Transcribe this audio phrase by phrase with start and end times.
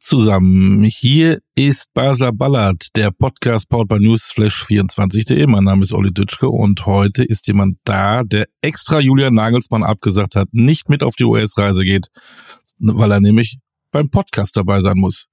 [0.00, 0.84] Tag zusammen.
[0.84, 5.46] Hier ist Basler Ballard, der Podcast powered by Newsflash24.de.
[5.46, 10.36] Mein Name ist Olli Dütschke und heute ist jemand da, der extra Julian Nagelsmann abgesagt
[10.36, 12.08] hat, nicht mit auf die US-Reise geht,
[12.78, 13.58] weil er nämlich
[13.92, 15.26] beim Podcast dabei sein muss.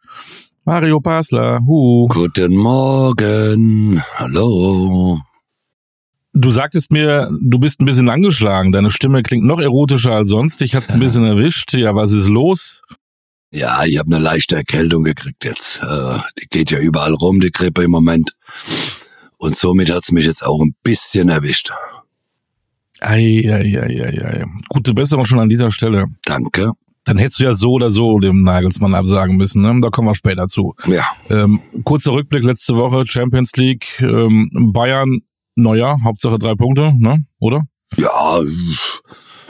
[0.65, 2.07] Mario Basler, hu.
[2.09, 4.01] Guten Morgen.
[4.15, 5.21] Hallo.
[6.33, 8.71] Du sagtest mir, du bist ein bisschen angeschlagen.
[8.71, 10.61] Deine Stimme klingt noch erotischer als sonst.
[10.61, 11.73] Ich hat's ein bisschen erwischt.
[11.73, 12.81] Ja, was ist los?
[13.51, 15.79] Ja, ich habe eine leichte Erkältung gekriegt jetzt.
[15.81, 18.35] Äh, die geht ja überall rum, die Grippe im Moment.
[19.37, 21.71] Und somit hat's mich jetzt auch ein bisschen erwischt.
[22.99, 24.45] Ei, ei, ei, ei, ei.
[24.69, 26.05] Gute Besserung schon an dieser Stelle.
[26.25, 26.71] Danke.
[27.05, 29.61] Dann hättest du ja so oder so dem Nagelsmann absagen müssen.
[29.61, 29.79] Ne?
[29.81, 30.73] Da kommen wir später zu.
[30.87, 35.19] Ja, Ähm, kurzer Rückblick letzte Woche, Champions League, ähm, Bayern,
[35.55, 37.23] naja, Hauptsache drei Punkte, ne?
[37.39, 37.63] Oder?
[37.95, 38.39] ja,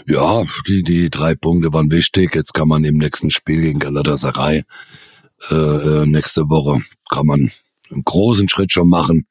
[0.08, 2.34] ja, die, die drei Punkte waren wichtig.
[2.34, 4.64] Jetzt kann man im nächsten Spiel gegen Galatasaray
[5.52, 7.52] äh, äh, nächste Woche kann man
[7.92, 9.28] einen großen Schritt schon machen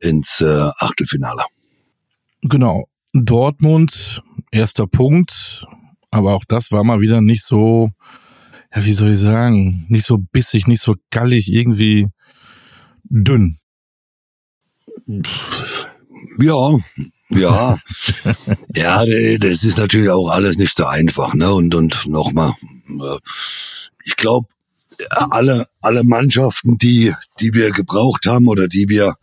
[0.00, 1.44] ins äh, Achtelfinale.
[2.42, 2.88] Genau.
[3.14, 5.66] Dortmund, erster Punkt,
[6.10, 7.90] aber auch das war mal wieder nicht so,
[8.74, 12.08] ja, wie soll ich sagen, nicht so bissig, nicht so gallig, irgendwie
[13.04, 13.58] dünn.
[16.38, 16.78] Ja,
[17.34, 17.78] ja,
[18.74, 19.04] ja,
[19.38, 21.52] das ist natürlich auch alles nicht so einfach, ne?
[21.52, 22.54] Und und nochmal,
[22.88, 23.18] äh,
[24.04, 24.48] ich glaube,
[25.10, 29.14] alle alle Mannschaften, die die wir gebraucht haben oder die wir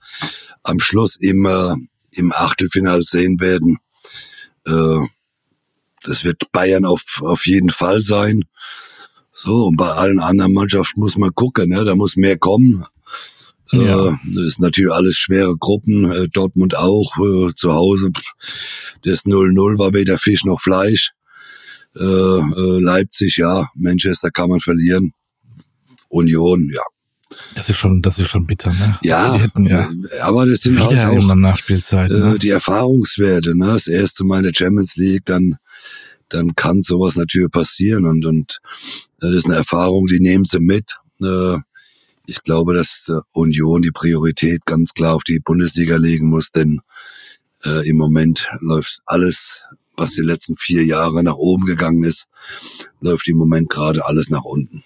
[0.64, 1.76] am Schluss im äh,
[2.12, 3.78] im Achtelfinale sehen werden,
[4.68, 5.08] äh,
[6.04, 8.44] das wird Bayern auf auf jeden Fall sein.
[9.32, 11.86] So und bei allen anderen Mannschaften muss man gucken, ne?
[11.86, 12.86] Da muss mehr kommen.
[13.72, 14.08] Ja.
[14.10, 16.12] Äh, das ist natürlich alles schwere Gruppen.
[16.12, 18.12] Äh, Dortmund auch äh, zu Hause.
[19.04, 21.12] Das 0-0 war weder Fisch noch Fleisch.
[21.96, 23.70] Äh, äh, Leipzig, ja.
[23.76, 25.14] Manchester kann man verlieren.
[26.10, 26.82] Union, ja.
[27.56, 28.98] Das ist schon, das ist schon bitter, ne?
[29.04, 29.88] Ja, Die hätten ja
[30.22, 32.40] aber das sind halt auch Nachspielzeit, äh, ne?
[32.40, 33.56] die Erfahrungswerte.
[33.56, 33.68] Ne?
[33.68, 35.58] Das erste Mal in der Champions League, dann
[36.30, 38.60] dann kann sowas natürlich passieren und und
[39.20, 40.98] das ist eine Erfahrung, die nehmen sie mit.
[41.22, 41.58] Äh,
[42.30, 46.82] ich glaube, dass äh, Union die Priorität ganz klar auf die Bundesliga legen muss, denn
[47.66, 49.64] äh, im Moment läuft alles,
[49.98, 52.28] was die letzten vier Jahre nach oben gegangen ist,
[53.02, 54.84] läuft im Moment gerade alles nach unten.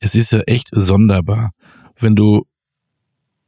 [0.00, 1.52] es ist ja echt sonderbar.
[1.98, 2.46] Wenn du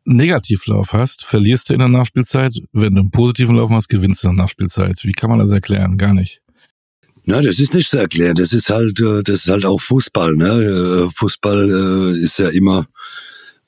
[0.05, 2.55] Negativlauf hast, verlierst du in der Nachspielzeit.
[2.73, 5.05] Wenn du einen positiven Lauf hast, gewinnst du in der Nachspielzeit.
[5.05, 5.99] Wie kann man das erklären?
[5.99, 6.41] Gar nicht.
[7.31, 8.37] Na, das ist nicht zu erklären.
[8.37, 10.35] Das ist halt, äh, das ist halt auch Fußball.
[10.35, 10.47] Ne?
[10.47, 12.87] Äh, Fußball äh, ist ja immer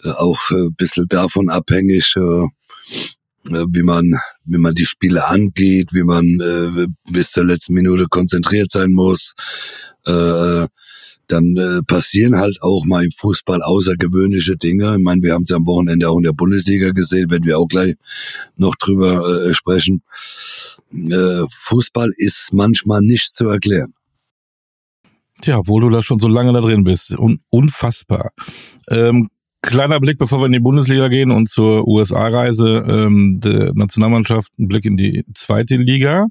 [0.02, 4.14] auch ein bisschen davon abhängig, wie man,
[4.46, 6.24] wie man die Spiele angeht, wie man
[7.10, 9.34] bis zur letzten Minute konzentriert sein muss.
[10.06, 10.66] Äh,
[11.32, 14.96] dann äh, passieren halt auch mal im Fußball außergewöhnliche Dinge.
[14.96, 17.58] Ich meine, wir haben es ja am Wochenende auch in der Bundesliga gesehen, wenn wir
[17.58, 17.94] auch gleich
[18.56, 20.02] noch drüber äh, sprechen.
[20.92, 23.94] Äh, Fußball ist manchmal nicht zu erklären.
[25.40, 27.18] Tja, obwohl du da schon so lange da drin bist.
[27.18, 28.32] Un unfassbar.
[28.88, 29.28] Ähm,
[29.62, 34.68] kleiner Blick, bevor wir in die Bundesliga gehen und zur USA-Reise ähm, der Nationalmannschaft, ein
[34.68, 36.26] Blick in die zweite Liga.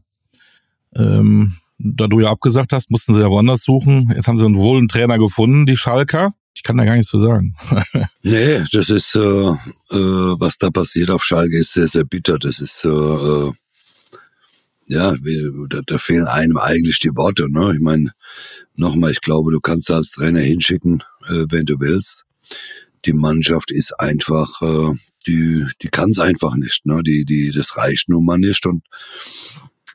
[0.95, 4.11] Ähm, da du ja abgesagt hast, mussten sie ja woanders suchen.
[4.13, 6.33] Jetzt haben sie wohl einen Trainer gefunden, die Schalker.
[6.53, 7.55] Ich kann da gar nichts zu sagen.
[8.21, 12.37] Nee, das ist, äh, äh, was da passiert auf Schalke, ist sehr, sehr bitter.
[12.37, 13.53] Das ist, äh, äh,
[14.87, 15.15] ja,
[15.69, 17.49] da, da fehlen einem eigentlich die Worte.
[17.49, 17.73] Ne?
[17.75, 18.11] Ich meine,
[18.75, 22.25] nochmal, ich glaube, du kannst als Trainer hinschicken, äh, wenn du willst.
[23.05, 24.93] Die Mannschaft ist einfach, äh,
[25.27, 26.85] die, die kann es einfach nicht.
[26.85, 27.01] Ne?
[27.03, 28.65] Die, die, das reicht nun mal nicht.
[28.65, 28.83] Und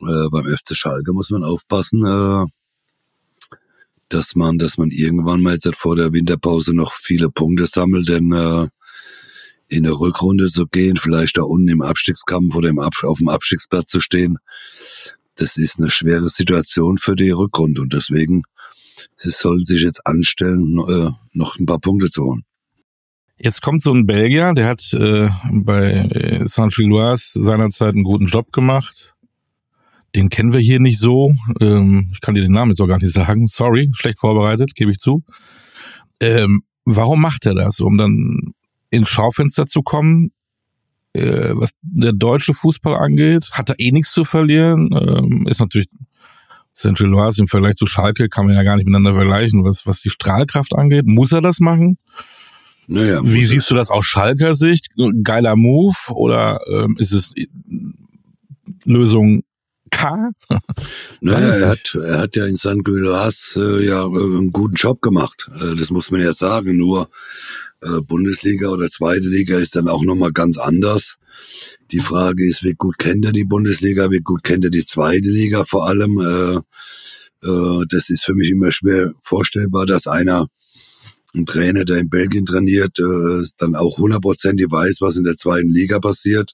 [0.02, 2.46] äh, beim FC Schalke muss man aufpassen, äh,
[4.08, 8.32] dass man, dass man irgendwann mal jetzt vor der Winterpause noch viele Punkte sammelt, denn
[8.32, 8.68] äh,
[9.68, 13.28] in der Rückrunde zu gehen, vielleicht da unten im Abstiegskampf oder im Ab auf dem
[13.28, 14.38] Abstiegsplatz zu stehen,
[15.36, 18.42] das ist eine schwere Situation für die Rückrunde und deswegen
[19.16, 22.44] sie sollen sich jetzt anstellen, äh, noch ein paar Punkte zu holen.
[23.36, 29.13] Jetzt kommt so ein Belgier, der hat äh, bei Saint-Gilloise seinerzeit einen guten Job gemacht.
[30.14, 31.34] Den kennen wir hier nicht so.
[31.60, 33.46] Ähm, ich kann dir den Namen jetzt auch gar nicht sagen.
[33.46, 35.24] Sorry, schlecht vorbereitet, gebe ich zu.
[36.20, 37.80] Ähm, warum macht er das?
[37.80, 38.54] Um dann
[38.90, 40.30] ins Schaufenster zu kommen?
[41.14, 44.90] Äh, was der deutsche Fußball angeht, hat er eh nichts zu verlieren.
[44.92, 45.88] Ähm, ist natürlich
[46.72, 50.10] Saint-Gilloise im Vergleich zu Schalke kann man ja gar nicht miteinander vergleichen, was, was die
[50.10, 51.06] Strahlkraft angeht.
[51.06, 51.98] Muss er das machen?
[52.88, 54.88] Naja, Wie siehst du das aus Schalker Sicht?
[55.22, 57.32] Geiler Move oder ähm, ist es
[58.84, 59.42] Lösung
[59.90, 60.32] K?
[61.20, 62.84] naja, er hat, er hat ja in St.
[62.84, 65.50] Gilloise äh, ja äh, einen guten Job gemacht.
[65.60, 66.76] Äh, das muss man ja sagen.
[66.76, 67.08] Nur
[67.82, 71.16] äh, Bundesliga oder zweite Liga ist dann auch nochmal ganz anders.
[71.90, 75.28] Die Frage ist, wie gut kennt er die Bundesliga, wie gut kennt er die zweite
[75.28, 76.18] Liga vor allem.
[76.18, 80.48] Äh, äh, das ist für mich immer schwer vorstellbar, dass einer
[81.34, 85.68] ein Trainer, der in Belgien trainiert, äh, dann auch hundertprozentig weiß, was in der zweiten
[85.68, 86.52] Liga passiert,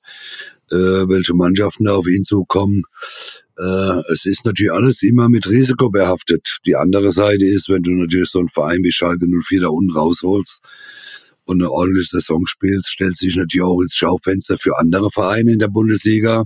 [0.71, 2.83] äh, welche Mannschaften da auf ihn zukommen.
[3.59, 6.59] Äh, es ist natürlich alles immer mit Risiko behaftet.
[6.67, 9.93] Die andere Seite ist, wenn du natürlich so einen Verein wie Schalke 04 da unten
[9.93, 10.61] rausholst
[11.45, 15.53] und eine ordentliche Saison spielst, stellst du dich natürlich auch ins Schaufenster für andere Vereine
[15.53, 16.45] in der Bundesliga.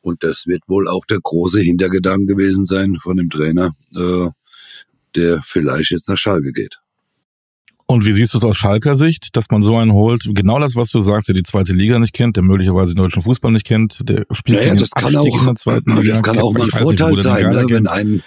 [0.00, 4.30] Und das wird wohl auch der große Hintergedanke gewesen sein von dem Trainer, äh,
[5.16, 6.78] der vielleicht jetzt nach Schalke geht.
[7.88, 10.28] Und wie siehst du es aus Schalker Sicht, dass man so einen holt?
[10.34, 13.22] Genau das, was du sagst, der die zweite Liga nicht kennt, der möglicherweise den deutschen
[13.22, 16.12] Fußball nicht kennt, der spielt naja, das kann auch, in der zweiten Liga.
[16.14, 18.22] Das kann auch mal ein Vorteil nicht, sein, ne, wenn ein,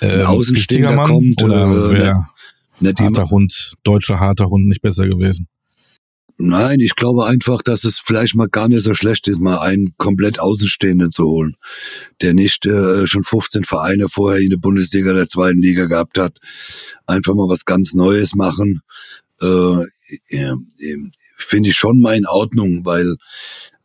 [0.00, 1.40] ein ähm, Außenstehender kommt.
[1.44, 2.28] Oder äh, wer
[2.80, 5.46] ne, harter Hund, deutscher harter Hund nicht besser gewesen.
[6.36, 9.94] Nein, ich glaube einfach, dass es vielleicht mal gar nicht so schlecht ist, mal einen
[9.98, 11.56] komplett Außenstehenden zu holen,
[12.22, 16.40] der nicht äh, schon 15 Vereine vorher in der Bundesliga der zweiten Liga gehabt hat.
[17.06, 18.82] Einfach mal was ganz Neues machen,
[19.40, 19.46] äh,
[20.30, 20.54] äh,
[21.36, 23.16] finde ich schon mal in Ordnung, weil,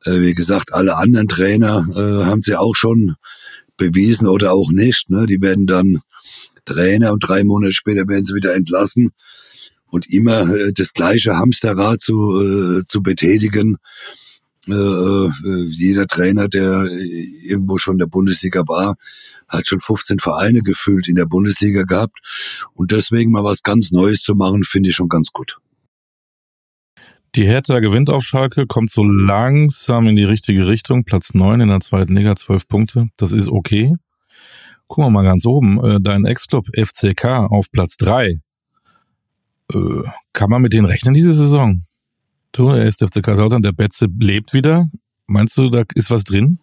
[0.06, 3.16] äh, wie gesagt, alle anderen Trainer äh, haben sie auch schon
[3.78, 5.12] bewiesen oder auch nicht.
[5.12, 5.28] Ne?
[5.28, 6.02] Die werden dann
[6.66, 9.12] Trainer und drei Monate später werden sie wieder entlassen
[9.92, 13.78] und immer äh, das gleiche Hamsterrad zu, äh, zu betätigen.
[14.68, 15.32] Äh, äh,
[15.70, 16.88] jeder Trainer, der
[17.44, 18.96] irgendwo schon in der Bundesliga war,
[19.48, 22.20] hat schon 15 Vereine gefühlt in der Bundesliga gehabt.
[22.74, 25.58] Und deswegen mal was ganz Neues zu machen, finde ich schon ganz gut.
[27.36, 31.04] Die Hertha gewinnt auf Schalke, kommt so langsam in die richtige Richtung.
[31.04, 33.08] Platz neun in der zweiten Liga, zwölf Punkte.
[33.18, 33.96] Das ist okay.
[34.88, 35.84] Gucken wir mal ganz oben.
[35.84, 38.40] Äh, dein Ex-Club FCK auf Platz drei
[39.74, 41.82] äh, kann man mit denen rechnen diese Saison?
[42.52, 44.88] Du, er ist FC Kaiserslautern, der Betze lebt wieder.
[45.28, 46.60] Meinst du, da ist was drin?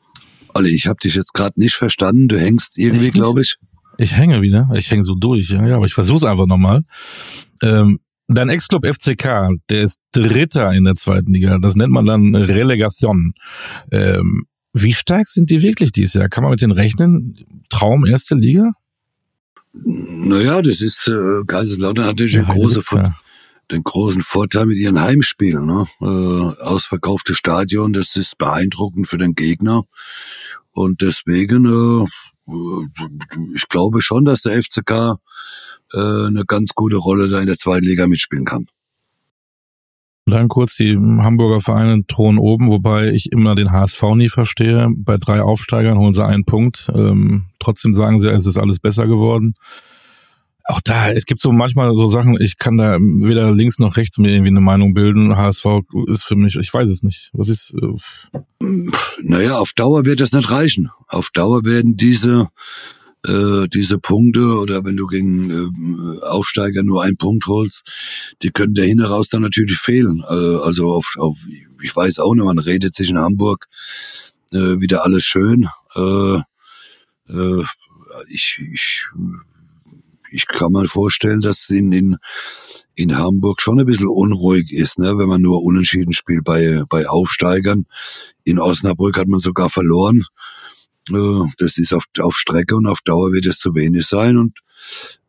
[0.55, 2.29] Olli, ich habe dich jetzt gerade nicht verstanden.
[2.29, 3.57] Du hängst irgendwie, glaube ich.
[3.99, 4.69] Ich hänge wieder.
[4.75, 6.83] Ich hänge so durch, ja, ja aber ich versuch's einfach nochmal.
[7.63, 11.59] Ähm, dein Ex-Club FCK, der ist Dritter in der zweiten Liga.
[11.59, 13.35] Das nennt man dann Relegation.
[13.93, 16.29] Ähm, wie stark sind die wirklich dieses Jahr?
[16.29, 17.39] Kann man mit denen rechnen?
[17.71, 18.73] Traum erste Liga?
[19.85, 22.83] Naja, das ist, äh, Kaiserslautern hat natürlich ja, große,
[23.71, 25.67] den großen Vorteil mit ihren Heimspielen.
[25.67, 25.87] Ne?
[26.01, 29.85] Äh, ausverkaufte Stadion, das ist beeindruckend für den Gegner.
[30.73, 32.07] Und deswegen, äh,
[33.55, 35.17] ich glaube schon, dass der FCK
[35.93, 38.67] äh, eine ganz gute Rolle da in der zweiten Liga mitspielen kann.
[40.29, 44.89] Dann kurz die Hamburger Vereine thronen oben, wobei ich immer den HSV nie verstehe.
[44.97, 46.91] Bei drei Aufsteigern holen sie einen Punkt.
[46.93, 49.55] Ähm, trotzdem sagen sie, es ist alles besser geworden.
[50.65, 54.19] Auch da, es gibt so manchmal so Sachen, ich kann da weder links noch rechts
[54.19, 55.37] mir irgendwie eine Meinung bilden.
[55.37, 55.65] HSV
[56.09, 57.31] ist für mich, ich weiß es nicht.
[57.33, 57.73] Was ist?
[57.81, 58.67] Äh
[59.23, 60.91] naja, auf Dauer wird das nicht reichen.
[61.07, 62.49] Auf Dauer werden diese
[63.27, 67.83] äh, diese Punkte oder wenn du gegen äh, Aufsteiger nur einen Punkt holst,
[68.43, 70.23] die können der hinten raus dann natürlich fehlen.
[70.29, 71.37] Äh, also auf, auf,
[71.83, 73.67] ich weiß auch nicht, man redet sich in Hamburg
[74.53, 75.69] äh, wieder alles schön.
[75.95, 76.37] Äh,
[77.29, 77.65] äh,
[78.31, 79.07] ich, ich,
[80.31, 82.17] ich kann mir vorstellen, dass in, in,
[82.95, 87.09] in Hamburg schon ein bisschen unruhig ist, ne, wenn man nur unentschieden spielt bei, bei
[87.09, 87.87] Aufsteigern.
[88.45, 90.25] In Osnabrück hat man sogar verloren.
[91.59, 94.59] Das ist auf, auf Strecke und auf Dauer wird es zu wenig sein und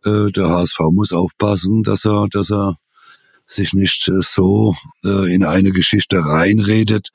[0.04, 2.78] äh, der HSV muss aufpassen, dass er, dass er
[3.46, 7.10] sich nicht äh, so äh, in eine Geschichte reinredet,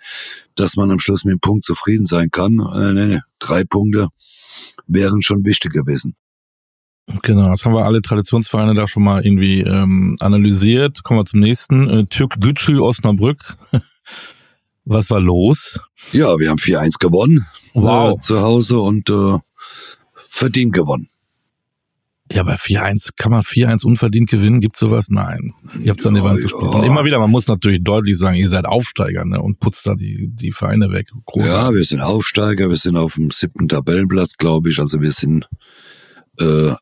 [0.54, 2.58] dass man am Schluss mit dem Punkt zufrieden sein kann.
[2.58, 4.08] Äh, nee, nee, drei Punkte
[4.86, 6.14] wären schon wichtig gewesen.
[7.22, 11.02] Genau, jetzt haben wir alle Traditionsvereine da schon mal irgendwie ähm, analysiert.
[11.02, 11.88] Kommen wir zum nächsten.
[11.90, 13.56] Äh, Türk Gütschü Osnabrück.
[14.84, 15.78] Was war los?
[16.12, 17.46] Ja, wir haben 4-1 gewonnen.
[17.74, 18.18] Wow.
[18.18, 19.38] Äh, zu Hause und äh,
[20.14, 21.08] verdient gewonnen.
[22.30, 24.60] Ja, bei 4-1 kann man 4-1 unverdient gewinnen?
[24.60, 25.08] Gibt sowas?
[25.10, 25.52] Nein.
[25.82, 26.62] Ihr habt es an die Wand gespielt.
[26.62, 29.42] Und immer wieder, man muss natürlich deutlich sagen, ihr seid Aufsteiger ne?
[29.42, 31.08] und putzt da die, die Vereine weg.
[31.26, 31.52] Großartig.
[31.52, 34.78] Ja, wir sind Aufsteiger, wir sind auf dem siebten Tabellenplatz, glaube ich.
[34.78, 35.46] Also wir sind
[36.38, 36.72] äh,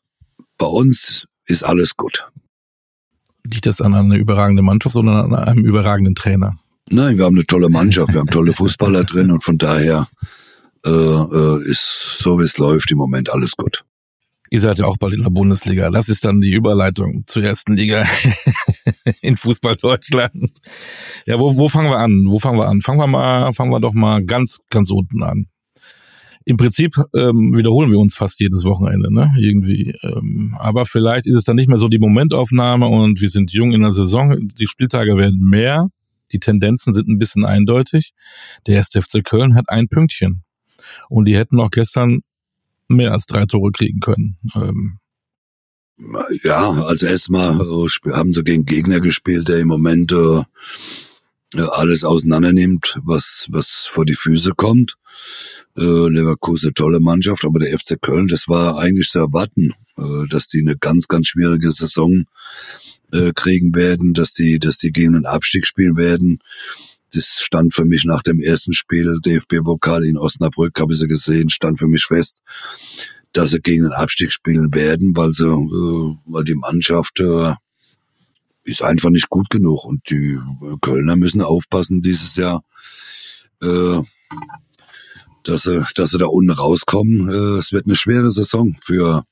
[0.58, 2.28] bei uns ist alles gut.
[3.44, 6.58] Liegt das an einer überragenden Mannschaft oder an einem überragenden Trainer?
[6.90, 10.08] Nein, wir haben eine tolle Mannschaft, wir haben tolle Fußballer drin und von daher
[10.82, 13.84] ist so wie es läuft im Moment alles gut.
[14.52, 15.90] Ihr seid ja auch bald in der Bundesliga.
[15.90, 18.04] Das ist dann die Überleitung zur ersten Liga
[19.22, 20.50] in Fußball Deutschland.
[21.24, 22.24] Ja, wo, wo fangen wir an?
[22.26, 22.82] Wo fangen wir an?
[22.82, 25.46] Fangen wir mal, fangen wir doch mal ganz, ganz unten an.
[26.44, 29.32] Im Prinzip ähm, wiederholen wir uns fast jedes Wochenende, ne?
[29.38, 29.94] Irgendwie.
[30.02, 33.70] Ähm, aber vielleicht ist es dann nicht mehr so die Momentaufnahme und wir sind jung
[33.70, 34.48] in der Saison.
[34.58, 35.86] Die Spieltage werden mehr.
[36.32, 38.12] Die Tendenzen sind ein bisschen eindeutig.
[38.66, 40.42] Der erste Köln hat ein Pünktchen.
[41.08, 42.22] Und die hätten auch gestern
[42.88, 44.36] mehr als drei Tore kriegen können.
[44.54, 44.98] Ähm.
[46.44, 50.42] Ja, also erstmal äh, haben sie gegen Gegner gespielt, der im Moment äh,
[51.54, 54.96] alles auseinandernimmt, was, was vor die Füße kommt.
[55.76, 60.48] Äh, Leverkusen, tolle Mannschaft, aber der FC Köln, das war eigentlich zu erwarten, äh, dass
[60.48, 62.24] die eine ganz, ganz schwierige Saison
[63.12, 66.38] äh, kriegen werden, dass die, dass die gegen den Abstieg spielen werden
[67.12, 71.50] das stand für mich nach dem ersten Spiel DFB-Pokal in Osnabrück, habe ich sie gesehen,
[71.50, 72.42] stand für mich fest,
[73.32, 77.54] dass sie gegen den Abstieg spielen werden, weil sie, äh, weil die Mannschaft äh,
[78.64, 80.38] ist einfach nicht gut genug und die
[80.80, 82.62] Kölner müssen aufpassen dieses Jahr,
[83.62, 84.00] äh,
[85.44, 87.28] dass sie, dass sie da unten rauskommen.
[87.28, 89.24] Äh, es wird eine schwere Saison für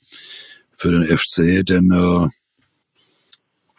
[0.79, 2.29] für den FC, denn äh,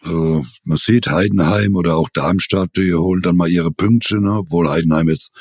[0.03, 4.33] äh, man sieht Heidenheim oder auch Darmstadt, die holen dann mal ihre Pünktchen, ne?
[4.39, 5.31] obwohl Heidenheim jetzt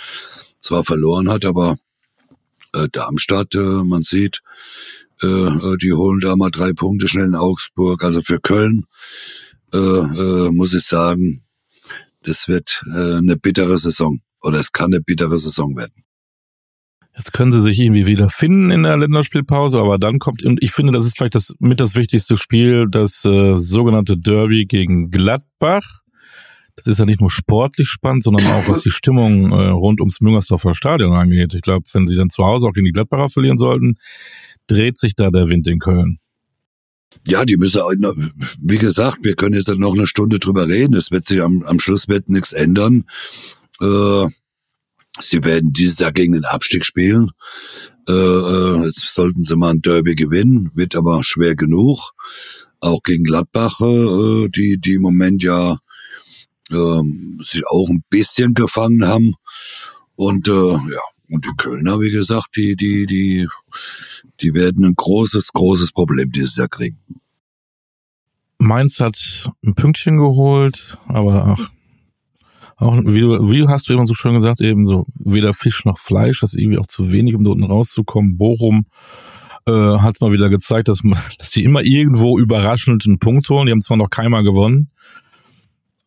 [0.61, 1.77] zwar verloren hat, aber
[2.75, 4.41] äh, Darmstadt, äh, man sieht,
[5.23, 8.05] äh, äh, die holen da mal drei Punkte schnell in Augsburg.
[8.05, 8.85] Also für Köln
[9.73, 11.45] äh, äh, muss ich sagen,
[12.23, 16.05] das wird äh, eine bittere Saison oder es kann eine bittere Saison werden.
[17.19, 20.71] Jetzt können sie sich irgendwie wieder finden in der Länderspielpause, aber dann kommt, und ich
[20.71, 25.83] finde, das ist vielleicht das mit das wichtigste Spiel, das äh, sogenannte Derby gegen Gladbach.
[26.77, 30.21] Das ist ja nicht nur sportlich spannend, sondern auch was die Stimmung äh, rund ums
[30.21, 31.55] Müngersdorfer Stadion angeht.
[31.55, 33.97] Ich glaube, wenn sie dann zu Hause auch gegen die Gladbacher verlieren sollten,
[34.69, 36.21] dreht sich da der Wind in Köln.
[37.27, 37.81] Ja, die müssen,
[38.61, 40.95] wie gesagt, wir können jetzt noch eine Stunde drüber reden.
[40.95, 43.07] Es wird sich am, am Schluss wird nichts ändern.
[43.81, 44.29] Äh,
[45.21, 47.31] Sie werden dieses Jahr gegen den Abstieg spielen.
[48.09, 52.13] Äh, äh, jetzt sollten sie mal ein Derby gewinnen, wird aber schwer genug.
[52.81, 55.79] Auch gegen Gladbach, äh, die, die im Moment ja
[56.71, 57.03] äh,
[57.43, 59.35] sich auch ein bisschen gefangen haben.
[60.17, 63.47] Und äh, ja, und die Kölner, wie gesagt, die, die, die,
[64.41, 66.99] die werden ein großes, großes Problem dieses Jahr kriegen.
[68.59, 71.71] Mainz hat ein Pünktchen geholt, aber ach,
[72.79, 75.99] auch wie du, wie hast du immer so schön gesagt, eben so weder Fisch noch
[75.99, 78.37] Fleisch, das ist irgendwie auch zu wenig, um unten rauszukommen.
[78.37, 78.87] Bochum
[79.67, 83.49] äh, hat es mal wieder gezeigt, dass, man, dass die immer irgendwo überraschend einen Punkt
[83.49, 83.67] holen.
[83.67, 84.91] Die haben zwar noch keinmal gewonnen,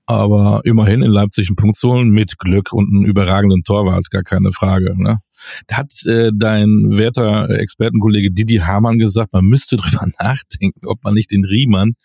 [0.05, 4.53] aber immerhin in Leipzig einen Punkt holen mit Glück und einem überragenden Torwart, gar keine
[4.53, 4.95] Frage.
[4.95, 5.19] Ne?
[5.67, 11.15] Da hat äh, dein werter Expertenkollege Didi Hamann gesagt, man müsste drüber nachdenken, ob man
[11.15, 11.95] nicht den Riemann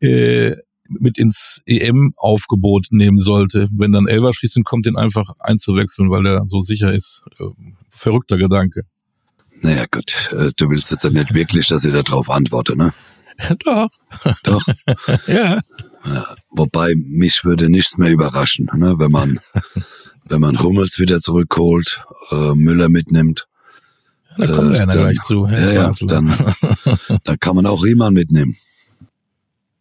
[0.00, 0.54] äh,
[0.88, 6.60] mit ins EM-Aufgebot nehmen sollte, wenn dann Elverschießen kommt, den einfach einzuwechseln, weil der so
[6.60, 7.22] sicher ist.
[7.38, 7.44] Äh,
[7.90, 8.82] verrückter Gedanke.
[9.60, 12.92] Naja, gut, äh, du willst jetzt ja nicht wirklich, dass ich darauf antworte, ne?
[13.64, 13.90] Doch.
[14.44, 14.64] Doch.
[15.26, 15.60] ja.
[16.50, 18.94] Wobei mich würde nichts mehr überraschen, ne?
[18.98, 19.40] wenn man
[20.28, 23.46] wenn man Hummels wieder zurückholt, äh, Müller mitnimmt.
[24.36, 25.46] Da wir ja dann, gleich zu.
[25.46, 26.32] Ja, ja, dann,
[27.24, 28.56] dann kann man auch Riemann mitnehmen.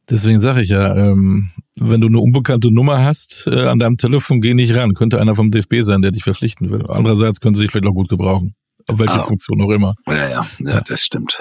[0.09, 4.39] Deswegen sage ich ja, ähm, wenn du eine unbekannte Nummer hast äh, an deinem Telefon,
[4.39, 4.93] geh nicht ran.
[4.93, 6.85] Könnte einer vom DFB sein, der dich verpflichten will.
[6.87, 8.55] Andererseits können sie sich vielleicht auch gut gebrauchen.
[8.87, 9.23] Auf welche ah.
[9.23, 9.95] Funktion auch immer.
[10.07, 11.37] Ja, ja, ja, ja, das stimmt.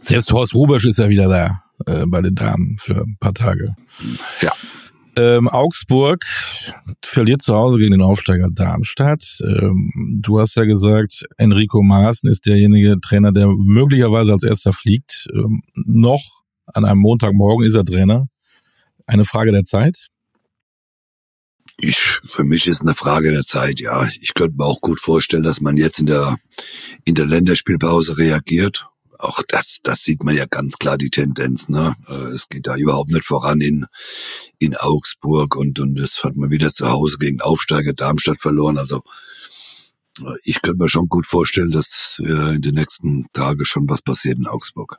[0.00, 3.74] Selbst Horst Rubisch ist ja wieder da äh, bei den Damen für ein paar Tage.
[4.42, 4.52] Ja.
[5.16, 6.24] Ähm, Augsburg
[7.04, 9.38] verliert zu Hause gegen den Aufsteiger Darmstadt.
[9.42, 15.26] Ähm, du hast ja gesagt, Enrico Maaßen ist derjenige Trainer, der möglicherweise als erster fliegt.
[15.34, 16.22] Ähm, noch
[16.74, 18.28] an einem Montagmorgen ist er Trainer.
[19.06, 20.08] Eine Frage der Zeit?
[21.80, 24.06] Ich, für mich ist eine Frage der Zeit, ja.
[24.20, 26.36] Ich könnte mir auch gut vorstellen, dass man jetzt in der,
[27.04, 28.88] in der Länderspielpause reagiert.
[29.18, 31.96] Auch das, das sieht man ja ganz klar die Tendenz, ne?
[32.08, 33.86] Äh, es geht da überhaupt nicht voran in,
[34.58, 38.76] in Augsburg und, und jetzt hat man wieder zu Hause gegen Aufsteiger Darmstadt verloren.
[38.76, 39.02] Also,
[40.20, 44.02] äh, ich könnte mir schon gut vorstellen, dass äh, in den nächsten Tagen schon was
[44.02, 44.98] passiert in Augsburg.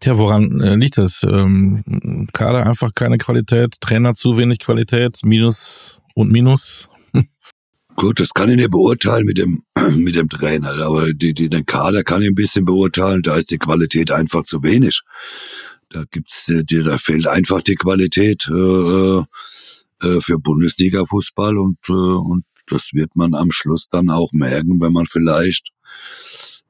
[0.00, 1.22] Tja, woran äh, liegt das?
[1.24, 6.88] Ähm, Kader einfach keine Qualität, Trainer zu wenig Qualität, Minus und Minus.
[7.96, 9.62] Gut, das kann ich nicht beurteilen mit dem,
[9.96, 13.50] mit dem Trainer, aber die, die, den Kader kann ich ein bisschen beurteilen, da ist
[13.50, 15.00] die Qualität einfach zu wenig.
[15.90, 19.24] Da gibt's, äh, dir, da fehlt einfach die Qualität, äh, äh,
[20.02, 24.92] äh, für Bundesliga-Fußball und, äh, und das wird man am Schluss dann auch merken, wenn
[24.92, 25.70] man vielleicht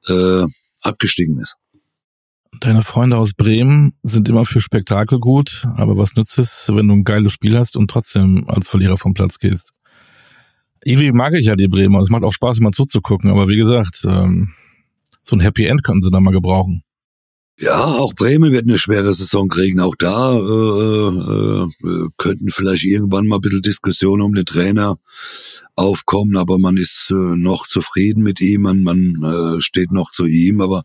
[0.06, 0.46] äh,
[0.82, 1.56] abgestiegen ist.
[2.60, 6.94] Deine Freunde aus Bremen sind immer für Spektakel gut, aber was nützt es, wenn du
[6.94, 9.72] ein geiles Spiel hast und trotzdem als Verlierer vom Platz gehst?
[10.84, 12.00] Irgendwie mag ich ja die Bremer.
[12.00, 13.30] Es macht auch Spaß, mal zuzugucken.
[13.30, 14.52] Aber wie gesagt, ähm,
[15.22, 16.82] so ein Happy End können sie da mal gebrauchen.
[17.60, 19.80] Ja, auch Bremen wird eine schwere Saison kriegen.
[19.80, 24.96] Auch da äh, äh, äh, könnten vielleicht irgendwann mal ein bisschen Diskussionen um den Trainer
[25.74, 30.26] aufkommen, aber man ist äh, noch zufrieden mit ihm, man, man äh, steht noch zu
[30.26, 30.84] ihm, aber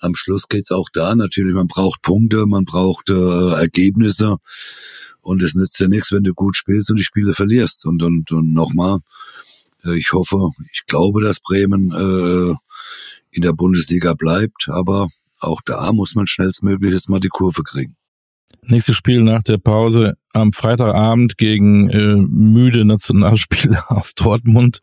[0.00, 4.36] am Schluss geht's auch da natürlich, man braucht Punkte, man braucht äh, Ergebnisse
[5.20, 7.84] und es nützt ja nichts, wenn du gut spielst und die Spiele verlierst.
[7.84, 9.00] Und, und, und nochmal,
[9.84, 12.54] äh, ich hoffe, ich glaube, dass Bremen äh,
[13.30, 15.08] in der Bundesliga bleibt, aber
[15.40, 17.96] auch da muss man schnellstmöglich jetzt mal die Kurve kriegen.
[18.62, 24.80] Nächstes Spiel nach der Pause am Freitagabend gegen äh, müde Nationalspieler aus Dortmund.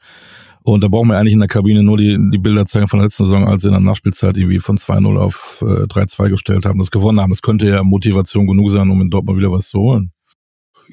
[0.63, 3.05] Und da brauchen wir eigentlich in der Kabine nur die, die Bilder zeigen von der
[3.05, 6.79] letzten Saison, als sie in der Nachspielzeit irgendwie von 2-0 auf äh, 3-2 gestellt haben,
[6.79, 7.31] das gewonnen haben.
[7.31, 10.13] Das könnte ja Motivation genug sein, um in Dortmund wieder was zu holen.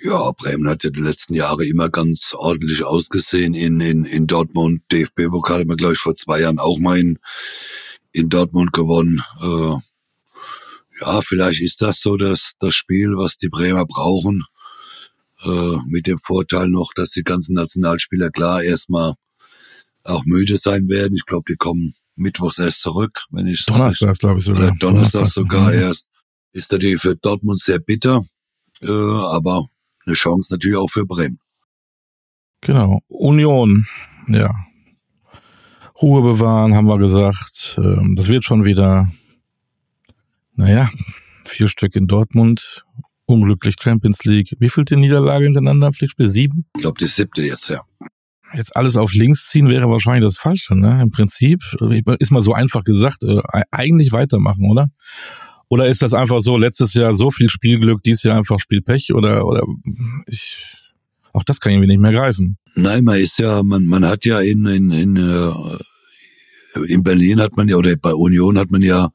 [0.02, 4.82] Ja, Bremen hat ja die letzten Jahre immer ganz ordentlich ausgesehen in, in, in Dortmund.
[4.92, 7.18] DFB-Pokal hat man, glaube ich, vor zwei Jahren auch mal in,
[8.12, 9.22] in Dortmund gewonnen.
[9.40, 9.76] Äh,
[11.00, 14.44] ja, vielleicht ist das so das, das Spiel, was die Bremer brauchen.
[15.42, 19.14] Äh, mit dem Vorteil noch, dass die ganzen Nationalspieler klar erstmal
[20.04, 21.14] auch müde sein werden.
[21.16, 24.72] Ich glaube, die kommen mittwochs erst zurück, wenn ich Donnerstag, glaube ich sogar.
[24.76, 25.78] Donnerstag, Donnerstag sogar mhm.
[25.78, 26.10] erst.
[26.52, 28.24] Ist natürlich für Dortmund sehr bitter,
[28.82, 29.66] äh, aber
[30.04, 31.38] eine Chance natürlich auch für Bremen.
[32.60, 33.00] Genau.
[33.08, 33.86] Union,
[34.28, 34.52] ja.
[36.00, 37.78] Ruhe bewahren, haben wir gesagt.
[37.78, 39.10] Ähm, das wird schon wieder,
[40.54, 40.90] naja,
[41.44, 42.84] vier Stück in Dortmund.
[43.26, 44.56] Unglücklich Champions League.
[44.58, 45.92] Wie viel die Niederlage hintereinander?
[45.92, 46.66] Pflichtspiel sieben?
[46.74, 47.82] Ich glaube, die siebte jetzt, ja.
[48.54, 51.00] Jetzt alles auf links ziehen wäre wahrscheinlich das Falsche, ne?
[51.02, 51.62] Im Prinzip
[52.18, 54.88] ist mal so einfach gesagt, äh, eigentlich weitermachen, oder?
[55.68, 59.46] Oder ist das einfach so, letztes Jahr so viel Spielglück, dieses Jahr einfach Spielpech oder,
[59.46, 59.62] oder
[60.26, 60.56] ich,
[61.32, 62.58] auch das kann ich irgendwie nicht mehr greifen.
[62.74, 65.52] Nein, man ist ja, man, man hat ja in, in, in, äh,
[66.92, 69.10] in Berlin hat man ja, oder bei Union hat man ja,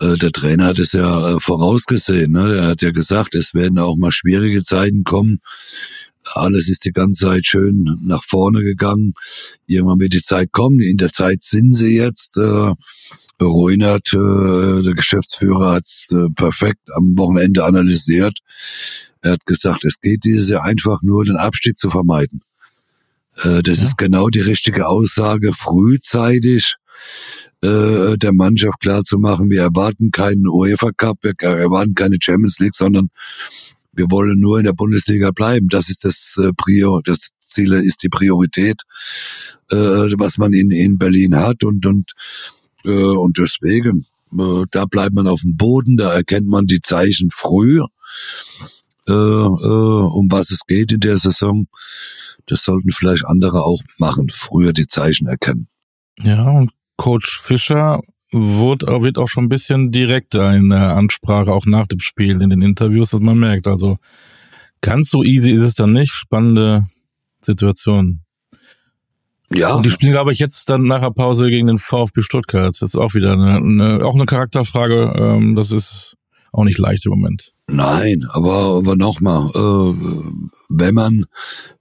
[0.00, 2.48] äh, der Trainer hat es ja äh, vorausgesehen, ne?
[2.48, 5.38] Der hat ja gesagt, es werden auch mal schwierige Zeiten kommen.
[6.34, 9.14] Alles ist die ganze Zeit schön nach vorne gegangen.
[9.66, 10.80] Irgendwann wird die Zeit kommen.
[10.80, 12.36] In der Zeit sind sie jetzt.
[12.36, 12.72] Äh,
[13.40, 18.40] Ruinert, äh, der Geschäftsführer, hat es äh, perfekt am Wochenende analysiert.
[19.20, 22.42] Er hat gesagt, es geht dieses Jahr einfach nur, den Abstieg zu vermeiden.
[23.36, 23.84] Äh, das ja.
[23.84, 26.74] ist genau die richtige Aussage, frühzeitig
[27.62, 32.58] äh, der Mannschaft klar zu machen, wir erwarten keinen UEFA Cup, wir erwarten keine Champions
[32.58, 33.10] League, sondern
[33.98, 35.68] wir wollen nur in der Bundesliga bleiben.
[35.68, 38.82] Das ist das äh, Prior, das Ziel ist die Priorität,
[39.70, 42.12] äh, was man in, in Berlin hat und, und
[42.84, 47.30] äh, und deswegen, äh, da bleibt man auf dem Boden, da erkennt man die Zeichen
[47.30, 47.82] früh,
[49.06, 51.66] äh, um was es geht in der Saison.
[52.46, 55.68] Das sollten vielleicht andere auch machen, früher die Zeichen erkennen.
[56.20, 58.00] Ja, und Coach Fischer
[58.30, 62.50] wird, wird auch schon ein bisschen direkter in der Ansprache, auch nach dem Spiel, in
[62.50, 63.66] den Interviews, was man merkt.
[63.66, 63.98] Also
[64.80, 66.12] ganz so easy ist es dann nicht.
[66.12, 66.84] Spannende
[67.40, 68.20] Situation.
[69.52, 69.74] Ja.
[69.74, 72.74] Und die spielen, glaube ich, jetzt dann nach der Pause gegen den VfB Stuttgart.
[72.74, 75.12] Das ist auch wieder eine, eine auch eine Charakterfrage.
[75.16, 76.14] Ähm, das ist
[76.52, 77.54] auch nicht leicht im Moment.
[77.70, 79.94] Nein, aber, aber nochmal, äh,
[80.68, 81.26] wenn man,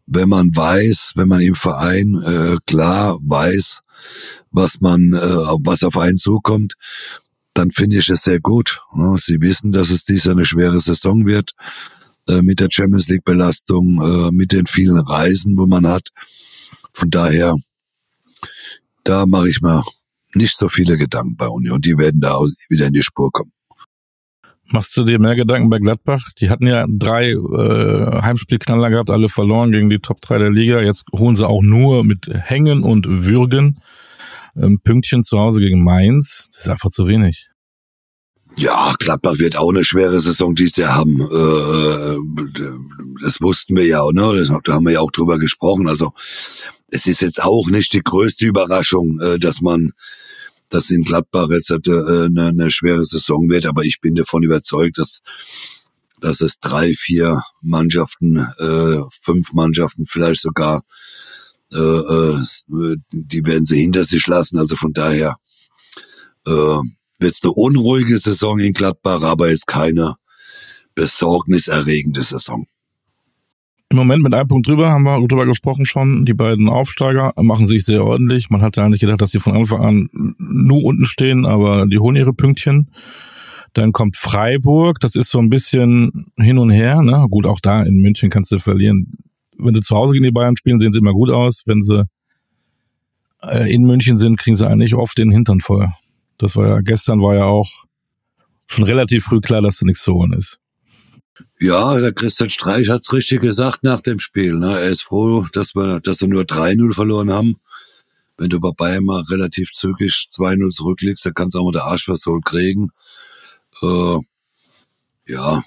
[0.05, 3.81] wenn man weiß, wenn man im Verein äh, klar weiß,
[4.51, 6.75] was man, äh, was auf einen zukommt,
[7.53, 8.81] dann finde ich es sehr gut.
[9.17, 11.53] Sie wissen, dass es dies eine schwere Saison wird,
[12.27, 16.09] äh, mit der Champions League Belastung, äh, mit den vielen Reisen, wo man hat.
[16.93, 17.55] Von daher,
[19.03, 19.83] da mache ich mir
[20.33, 21.81] nicht so viele Gedanken bei Union.
[21.81, 22.37] Die werden da
[22.69, 23.51] wieder in die Spur kommen.
[24.69, 26.29] Machst du dir mehr Gedanken bei Gladbach?
[26.39, 30.81] Die hatten ja drei äh, Heimspielknaller gehabt, alle verloren gegen die Top 3 der Liga.
[30.81, 33.79] Jetzt holen sie auch nur mit Hängen und Würgen
[34.57, 36.49] ähm, Pünktchen zu Hause gegen Mainz.
[36.51, 37.49] Das ist einfach zu wenig.
[38.57, 41.21] Ja, Gladbach wird auch eine schwere Saison dieses Jahr haben.
[41.21, 42.17] Äh,
[43.23, 44.59] das wussten wir ja, ne?
[44.63, 45.87] Da haben wir ja auch drüber gesprochen.
[45.87, 46.11] Also
[46.89, 49.91] es ist jetzt auch nicht die größte Überraschung, äh, dass man
[50.77, 54.99] dass in Gladbach jetzt äh, eine, eine schwere Saison wird, aber ich bin davon überzeugt,
[54.99, 55.21] dass
[56.19, 60.83] dass es drei, vier Mannschaften, äh, fünf Mannschaften vielleicht sogar,
[61.71, 64.57] äh, äh, die werden sie hinter sich lassen.
[64.57, 65.37] Also von daher
[66.47, 70.15] äh, wird es eine unruhige Saison in Gladbach, aber jetzt keine
[70.95, 72.67] besorgniserregende Saison.
[73.89, 76.25] Im Moment mit einem Punkt drüber haben wir drüber gesprochen schon.
[76.25, 78.49] Die beiden Aufsteiger machen sich sehr ordentlich.
[78.49, 82.17] Man hatte eigentlich gedacht, dass die von Anfang an nur unten stehen, aber die holen
[82.17, 82.91] ihre Pünktchen.
[83.71, 87.01] Dann kommt Freiburg, das ist so ein bisschen hin und her.
[87.01, 87.27] Ne?
[87.29, 89.13] Gut, auch da in München kannst du verlieren.
[89.57, 91.63] Wenn sie zu Hause gegen die Bayern spielen, sehen sie immer gut aus.
[91.65, 92.03] Wenn sie
[93.41, 95.87] äh, in München sind, kriegen sie eigentlich oft den Hintern voll.
[96.37, 97.85] Das war ja, gestern war ja auch
[98.67, 100.59] schon relativ früh klar, dass da nichts zu holen ist.
[101.59, 104.53] Ja, der Christian Streich hat's richtig gesagt nach dem Spiel.
[104.53, 104.79] Ne?
[104.79, 107.55] Er ist froh, dass wir, dass wir nur 3-0 verloren haben.
[108.37, 111.85] Wenn du bei Bayern mal relativ zügig 2-0 zurückliegst, dann kannst du auch mal der
[111.85, 112.91] Arsch versohlt kriegen.
[113.81, 114.19] Äh,
[115.25, 115.63] ja,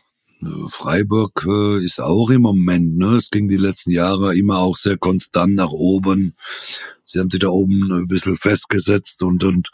[0.69, 3.17] Freiburg äh, ist auch im Moment, ne?
[3.17, 6.35] Es ging die letzten Jahre immer auch sehr konstant nach oben.
[7.05, 9.71] Sie haben sich da oben ein bisschen festgesetzt und und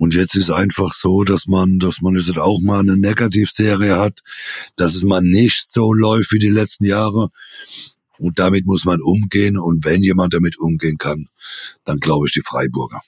[0.00, 4.22] und jetzt ist einfach so, dass man, dass man jetzt auch mal eine Negativserie hat,
[4.76, 7.28] dass es mal nicht so läuft wie die letzten Jahre.
[8.18, 9.58] Und damit muss man umgehen.
[9.58, 11.28] Und wenn jemand damit umgehen kann,
[11.84, 13.02] dann glaube ich die Freiburger.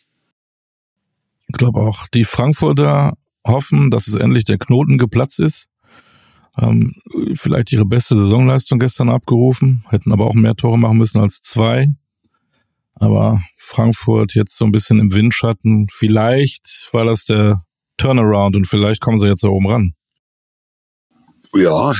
[1.49, 5.71] Ich glaube auch, die Frankfurter hoffen, dass es endlich der Knoten geplatzt ist.
[6.59, 6.97] Ähm,
[7.37, 11.89] vielleicht ihre beste Saisonleistung gestern abgerufen, hätten aber auch mehr Tore machen müssen als zwei.
[13.03, 15.89] Aber Frankfurt jetzt so ein bisschen im Windschatten.
[15.93, 17.65] Vielleicht war das der
[17.97, 19.95] Turnaround und vielleicht kommen sie jetzt da oben ran.
[21.53, 21.93] Ja,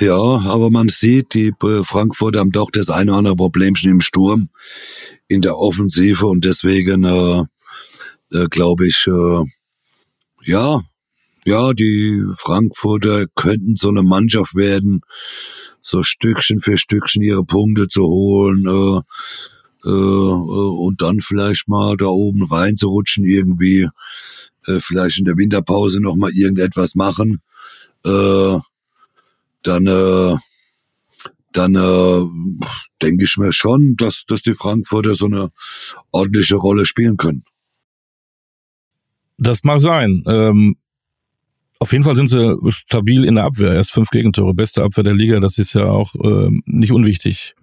[0.00, 4.00] ja, aber man sieht, die äh, Frankfurter haben doch das eine oder andere Problemchen im
[4.00, 4.48] Sturm,
[5.28, 7.44] in der Offensive und deswegen äh,
[8.32, 9.44] äh, glaube ich, äh,
[10.42, 10.80] ja,
[11.46, 15.02] ja, die Frankfurter könnten so eine Mannschaft werden,
[15.80, 19.00] so Stückchen für Stückchen ihre Punkte zu holen äh,
[19.88, 23.88] und dann vielleicht mal da oben reinzurutschen irgendwie,
[24.66, 27.40] äh, vielleicht in der Winterpause noch mal irgendetwas machen,
[28.04, 28.58] äh,
[29.62, 30.36] dann äh,
[31.52, 32.68] dann äh,
[33.02, 35.50] denke ich mir schon, dass dass die Frankfurter so eine
[36.12, 37.44] ordentliche Rolle spielen können.
[39.38, 40.22] Das mag sein.
[40.26, 40.76] Ähm,
[41.78, 43.72] auf jeden Fall sind sie stabil in der Abwehr.
[43.72, 45.40] Erst fünf Gegentore, beste Abwehr der Liga.
[45.40, 47.54] Das ist ja auch ähm, nicht unwichtig.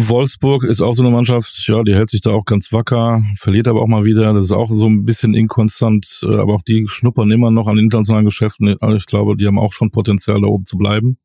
[0.00, 3.66] Wolfsburg ist auch so eine Mannschaft, ja, die hält sich da auch ganz wacker, verliert
[3.66, 4.32] aber auch mal wieder.
[4.32, 7.78] Das ist auch so ein bisschen inkonstant, äh, aber auch die schnuppern immer noch an
[7.78, 8.76] internationalen Geschäften.
[8.96, 11.18] Ich glaube, die haben auch schon Potenzial, da oben zu bleiben.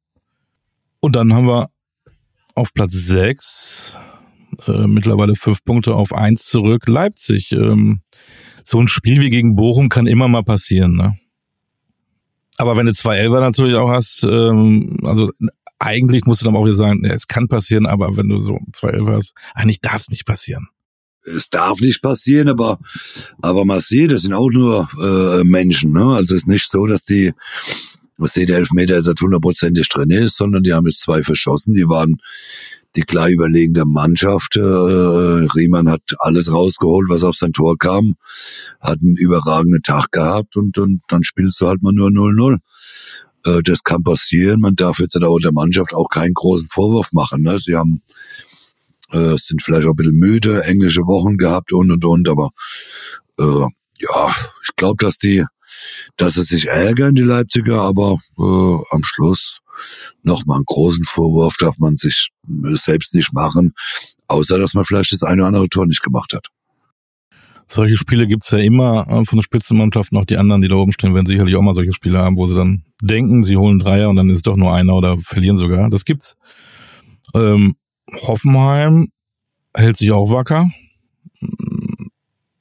[1.02, 1.70] Und dann haben wir
[2.56, 3.96] auf Platz sechs
[4.66, 6.88] äh, mittlerweile fünf Punkte auf eins zurück.
[6.88, 7.52] Leipzig.
[7.52, 8.02] Ähm,
[8.64, 10.96] so ein Spiel wie gegen Bochum kann immer mal passieren.
[10.96, 11.16] Ne?
[12.58, 15.32] Aber wenn du zwei Elfer natürlich auch hast, ähm, also
[15.84, 18.60] eigentlich musst du dann auch hier sagen, ja, es kann passieren, aber wenn du so
[18.72, 20.68] zwei hast, eigentlich darf es nicht passieren.
[21.26, 22.80] Es darf nicht passieren, aber
[23.42, 25.94] aber man sieht, das sind auch nur äh, Menschen.
[25.94, 26.04] Ne?
[26.16, 27.34] Also es ist nicht so, dass die,
[28.18, 31.76] was der Elfmeter jetzt hundertprozentig drin ist, sondern die haben jetzt zwei verschossen.
[31.76, 32.18] Die waren
[32.96, 34.58] die klar überlegende Mannschaft.
[34.58, 38.16] Äh, Riemann hat alles rausgeholt, was auf sein Tor kam,
[38.80, 42.60] hat einen überragenden Tag gehabt und, und dann spielst du halt mal nur 0-0.
[43.46, 44.60] Äh, das kann passieren.
[44.60, 47.44] Man darf jetzt auch der Mannschaft auch keinen großen Vorwurf machen.
[47.44, 47.60] Ne?
[47.60, 48.02] Sie haben
[49.12, 52.50] äh, sind vielleicht auch ein bisschen müde, englische Wochen gehabt und und und, aber
[53.40, 53.68] äh,
[54.00, 55.46] ja, ich glaube, dass die,
[56.18, 59.60] dass sie sich ärgern, die Leipziger, aber äh, am Schluss
[60.24, 63.74] nochmal einen großen Vorwurf darf man sich selbst nicht machen,
[64.28, 66.48] außer dass man vielleicht das eine oder andere Tor nicht gemacht hat.
[67.74, 70.14] Solche Spiele gibt's ja immer äh, von der Spitzenmannschaft.
[70.14, 72.46] Auch die anderen, die da oben stehen, werden sicherlich auch mal solche Spiele haben, wo
[72.46, 75.90] sie dann denken, sie holen Dreier und dann ist doch nur einer oder verlieren sogar.
[75.90, 76.36] Das gibt's.
[77.34, 77.74] Ähm,
[78.28, 79.08] Hoffenheim
[79.74, 80.70] hält sich auch wacker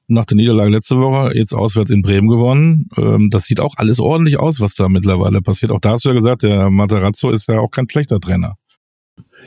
[0.08, 2.88] nach der Niederlage letzte Woche jetzt auswärts in Bremen gewonnen.
[2.96, 5.72] Ähm, das sieht auch alles ordentlich aus, was da mittlerweile passiert.
[5.72, 8.54] Auch da hast du ja gesagt, der Materazzo ist ja auch kein schlechter Trainer.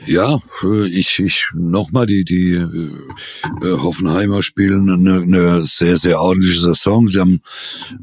[0.06, 6.20] Ja, äh, ich, ich nochmal, die, die äh, äh, Hoffenheimer spielen eine, eine sehr, sehr
[6.20, 7.08] ordentliche Saison.
[7.08, 7.42] Sie haben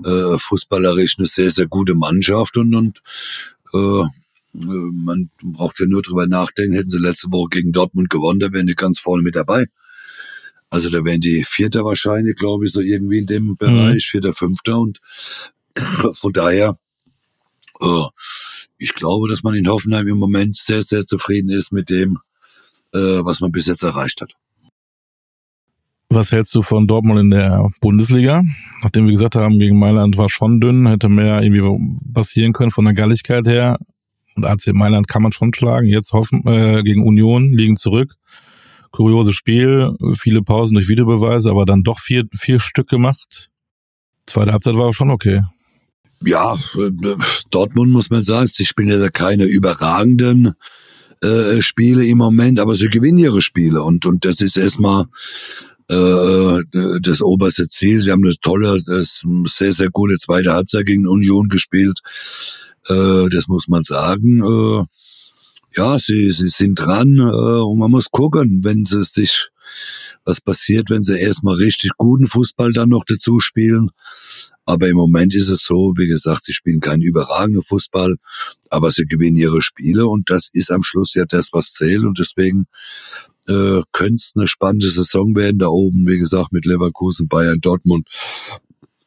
[0.03, 3.01] äh, fußballerisch eine sehr, sehr gute Mannschaft und, und
[3.73, 4.03] äh,
[4.53, 8.67] man braucht ja nur drüber nachdenken, hätten sie letzte Woche gegen Dortmund gewonnen, da wären
[8.67, 9.65] die ganz vorne mit dabei.
[10.69, 14.09] Also da wären die Vierter wahrscheinlich, glaube ich, so irgendwie in dem Bereich, mhm.
[14.09, 14.79] Vierter, Fünfter.
[14.79, 14.99] Und
[16.13, 16.77] von daher,
[17.79, 18.03] äh,
[18.83, 22.19] ich glaube, dass man in Hoffenheim im Moment sehr, sehr zufrieden ist mit dem,
[22.93, 24.31] äh, was man bis jetzt erreicht hat.
[26.09, 28.43] Was hältst du von Dortmund in der Bundesliga?
[28.83, 32.85] Nachdem wir gesagt haben, gegen Mailand war schon dünn, hätte mehr irgendwie passieren können von
[32.85, 33.79] der Galligkeit her.
[34.35, 35.87] Und AC Mailand kann man schon schlagen.
[35.87, 38.15] Jetzt hoffen äh, gegen Union liegen zurück.
[38.91, 43.49] Kurioses Spiel, viele Pausen durch Videobeweise, aber dann doch vier, vier Stück gemacht.
[44.27, 45.41] Zweite Halbzeit war schon okay.
[46.25, 46.91] Ja, äh,
[47.51, 50.53] Dortmund muss man sagen, sie spielen ja keine überragenden
[51.21, 55.05] äh, Spiele im Moment, aber sie gewinnen ihre Spiele und und das ist erstmal
[55.89, 56.59] äh,
[57.01, 58.01] das oberste Ziel.
[58.01, 61.99] Sie haben eine tolle, sehr sehr gute zweite Halbzeit gegen Union gespielt.
[62.87, 64.43] Äh, das muss man sagen.
[64.43, 64.85] Äh,
[65.75, 69.49] ja, sie sie sind dran äh, und man muss gucken, wenn sie sich
[70.25, 73.89] was passiert, wenn sie erstmal richtig guten Fußball dann noch dazu spielen.
[74.65, 78.15] Aber im Moment ist es so, wie gesagt, sie spielen keinen überragenden Fußball,
[78.69, 82.17] aber sie gewinnen ihre Spiele und das ist am Schluss ja das, was zählt und
[82.17, 82.67] deswegen
[83.47, 88.07] äh, könnte es eine spannende Saison werden da oben, wie gesagt, mit Leverkusen, Bayern, Dortmund,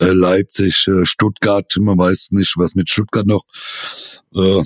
[0.00, 3.44] äh, Leipzig, äh, Stuttgart, man weiß nicht, was mit Stuttgart noch,
[4.34, 4.62] äh,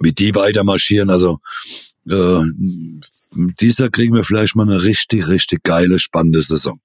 [0.00, 1.38] wie die weiter marschieren, also
[2.10, 2.42] äh,
[3.60, 6.80] dieser kriegen wir vielleicht mal eine richtig, richtig geile, spannende Saison.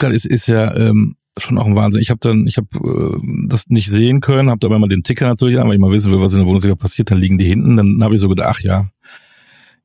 [0.00, 2.00] Ist, ist ja ähm, schon auch ein Wahnsinn.
[2.00, 5.26] Ich habe dann, ich habe äh, das nicht sehen können, habe dabei mal den Ticker
[5.26, 7.10] natürlich an, weil ich mal wissen will, was in der Bundesliga passiert.
[7.10, 7.76] Dann liegen die hinten.
[7.76, 8.88] Dann habe ich so gedacht, ach ja,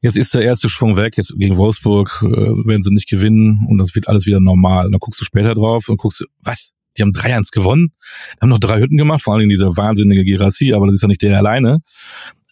[0.02, 1.18] jetzt ist der erste Schwung weg.
[1.18, 4.86] Jetzt gegen Wolfsburg äh, werden sie nicht gewinnen und das wird alles wieder normal.
[4.86, 6.72] Und dann guckst du später drauf und guckst, was?
[6.98, 7.94] Die haben 3-1 gewonnen,
[8.42, 11.22] haben noch drei Hütten gemacht, vor allem dieser wahnsinnige Girassi, aber das ist ja nicht
[11.22, 11.78] der alleine.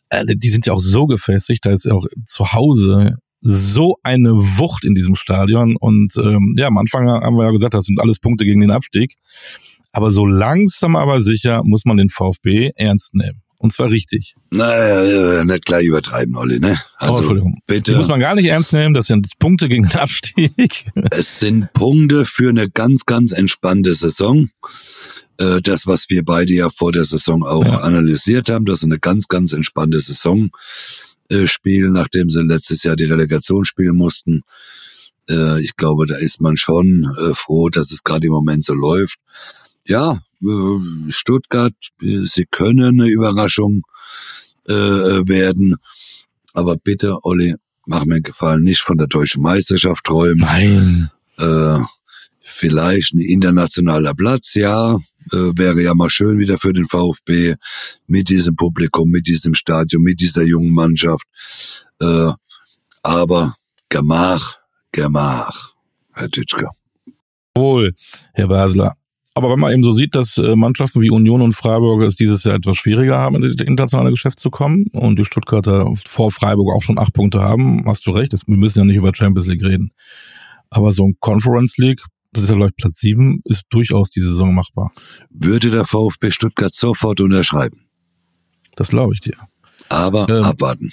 [0.09, 4.31] Äh, die sind ja auch so gefestigt, da ist ja auch zu Hause so eine
[4.31, 5.75] Wucht in diesem Stadion.
[5.77, 8.71] Und ähm, ja, am Anfang haben wir ja gesagt, das sind alles Punkte gegen den
[8.71, 9.15] Abstieg.
[9.93, 13.41] Aber so langsam aber sicher muss man den VfB ernst nehmen.
[13.59, 14.35] Und zwar richtig.
[14.51, 16.79] Naja, nicht gleich übertreiben, Olli, ne?
[16.97, 17.59] Also, oh, Entschuldigung.
[17.65, 17.91] Bitte.
[17.91, 20.85] Die muss man gar nicht ernst nehmen, das sind Punkte gegen den Abstieg.
[21.09, 24.49] Es sind Punkte für eine ganz, ganz entspannte Saison.
[25.39, 27.79] Äh, das, was wir beide ja vor der Saison auch ja.
[27.79, 30.51] analysiert haben, das ist eine ganz, ganz entspannte Saison
[31.29, 34.43] äh, spielen, nachdem sie letztes Jahr die Relegation spielen mussten.
[35.29, 38.73] Äh, ich glaube, da ist man schon äh, froh, dass es gerade im Moment so
[38.73, 39.19] läuft.
[39.85, 43.83] Ja, äh, Stuttgart, sie können eine Überraschung
[44.67, 45.77] äh, werden.
[46.53, 50.39] Aber bitte, Olli, mach mir einen Gefallen, nicht von der deutschen Meisterschaft träumen.
[50.39, 51.11] Nein.
[51.37, 51.83] Äh,
[52.41, 54.97] vielleicht ein internationaler Platz, ja,
[55.33, 57.55] äh, wäre ja mal schön wieder für den VfB
[58.07, 61.25] mit diesem Publikum, mit diesem Stadion, mit dieser jungen Mannschaft.
[62.01, 62.31] Äh,
[63.03, 63.55] aber
[63.89, 64.57] Gemach,
[64.91, 65.73] Gemach,
[66.13, 66.69] Herr Ditschke.
[67.55, 67.93] Wohl,
[68.33, 68.95] Herr Basler.
[69.37, 72.43] Aber wenn man eben so sieht, dass äh, Mannschaften wie Union und Freiburg es dieses
[72.43, 76.73] Jahr etwas schwieriger haben, in das internationale Geschäft zu kommen und die Stuttgarter vor Freiburg
[76.73, 79.63] auch schon acht Punkte haben, hast du recht, wir müssen ja nicht über Champions League
[79.63, 79.91] reden.
[80.71, 82.01] Aber so ein Conference League,
[82.37, 84.91] das ist ja gleich Platz sieben, ist durchaus die Saison machbar.
[85.31, 87.87] Würde der VfB Stuttgart sofort unterschreiben?
[88.75, 89.35] Das glaube ich dir.
[89.89, 90.91] Aber ähm, abwarten.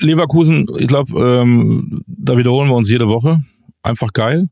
[0.00, 3.40] Leverkusen, ich glaube, ähm, da wiederholen wir uns jede Woche.
[3.82, 4.50] Einfach geil.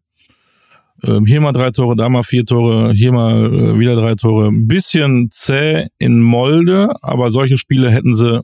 [1.04, 4.48] Ähm, hier mal drei Tore, da mal vier Tore, hier mal äh, wieder drei Tore.
[4.48, 8.40] Ein bisschen zäh in Molde, aber solche Spiele hätten sie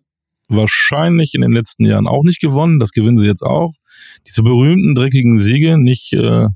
[0.48, 2.78] wahrscheinlich in den letzten Jahren auch nicht gewonnen.
[2.78, 3.72] Das gewinnen sie jetzt auch.
[4.26, 6.48] Diese berühmten dreckigen Siege, nicht äh,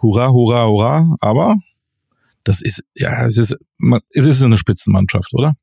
[0.00, 1.56] hurra, hurra, hurra, aber
[2.44, 3.56] das ist, ja, es ist,
[4.10, 5.54] es ist eine Spitzenmannschaft, oder?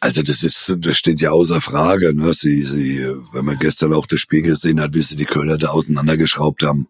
[0.00, 2.14] Also das ist, das steht ja außer Frage.
[2.14, 2.32] Ne?
[2.34, 3.00] Sie, sie,
[3.32, 6.88] wenn man gestern auch das Spiel gesehen hat, wie sie die Kölner da auseinandergeschraubt haben.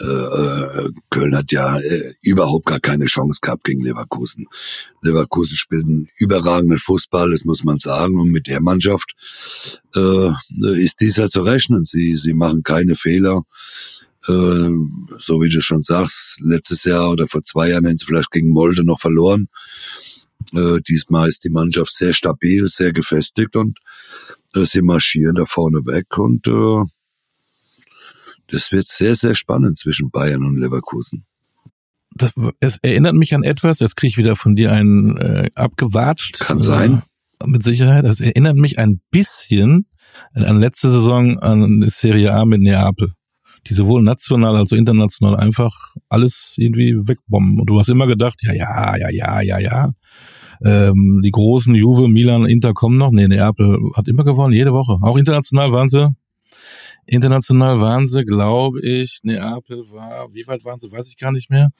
[0.00, 4.46] Äh, äh, Köln hat ja äh, überhaupt gar keine Chance gehabt gegen Leverkusen.
[5.02, 8.18] Leverkusen spielt einen überragenden Fußball, das muss man sagen.
[8.18, 9.14] Und mit der Mannschaft
[9.94, 10.30] äh,
[10.82, 11.84] ist dieser zu rechnen.
[11.84, 13.42] Sie, sie machen keine Fehler.
[14.26, 14.70] Äh,
[15.18, 18.48] so wie du schon sagst, letztes Jahr oder vor zwei Jahren haben sie vielleicht gegen
[18.48, 19.48] Molde noch verloren.
[20.52, 23.80] Äh, diesmal ist die Mannschaft sehr stabil, sehr gefestigt und
[24.54, 26.84] äh, sie marschieren da vorne weg und äh,
[28.48, 31.26] das wird sehr, sehr spannend zwischen Bayern und Leverkusen.
[32.14, 36.38] Das, es erinnert mich an etwas, jetzt kriege ich wieder von dir einen äh, abgewatscht.
[36.40, 37.02] Kann sein.
[37.40, 38.04] Äh, mit Sicherheit.
[38.04, 39.86] Das erinnert mich ein bisschen
[40.32, 43.12] an letzte Saison an die Serie A mit Neapel
[43.66, 47.60] die sowohl national als auch international einfach alles irgendwie wegbomben.
[47.60, 49.92] Und du hast immer gedacht, ja, ja, ja, ja, ja, ja.
[50.64, 53.10] Ähm, die großen Juve, Milan, Inter kommen noch.
[53.10, 54.98] Nee, Neapel hat immer gewonnen, jede Woche.
[55.02, 56.14] Auch international waren sie.
[57.06, 59.20] International waren sie, glaube ich.
[59.22, 61.70] Neapel war, wie weit waren sie, weiß ich gar nicht mehr.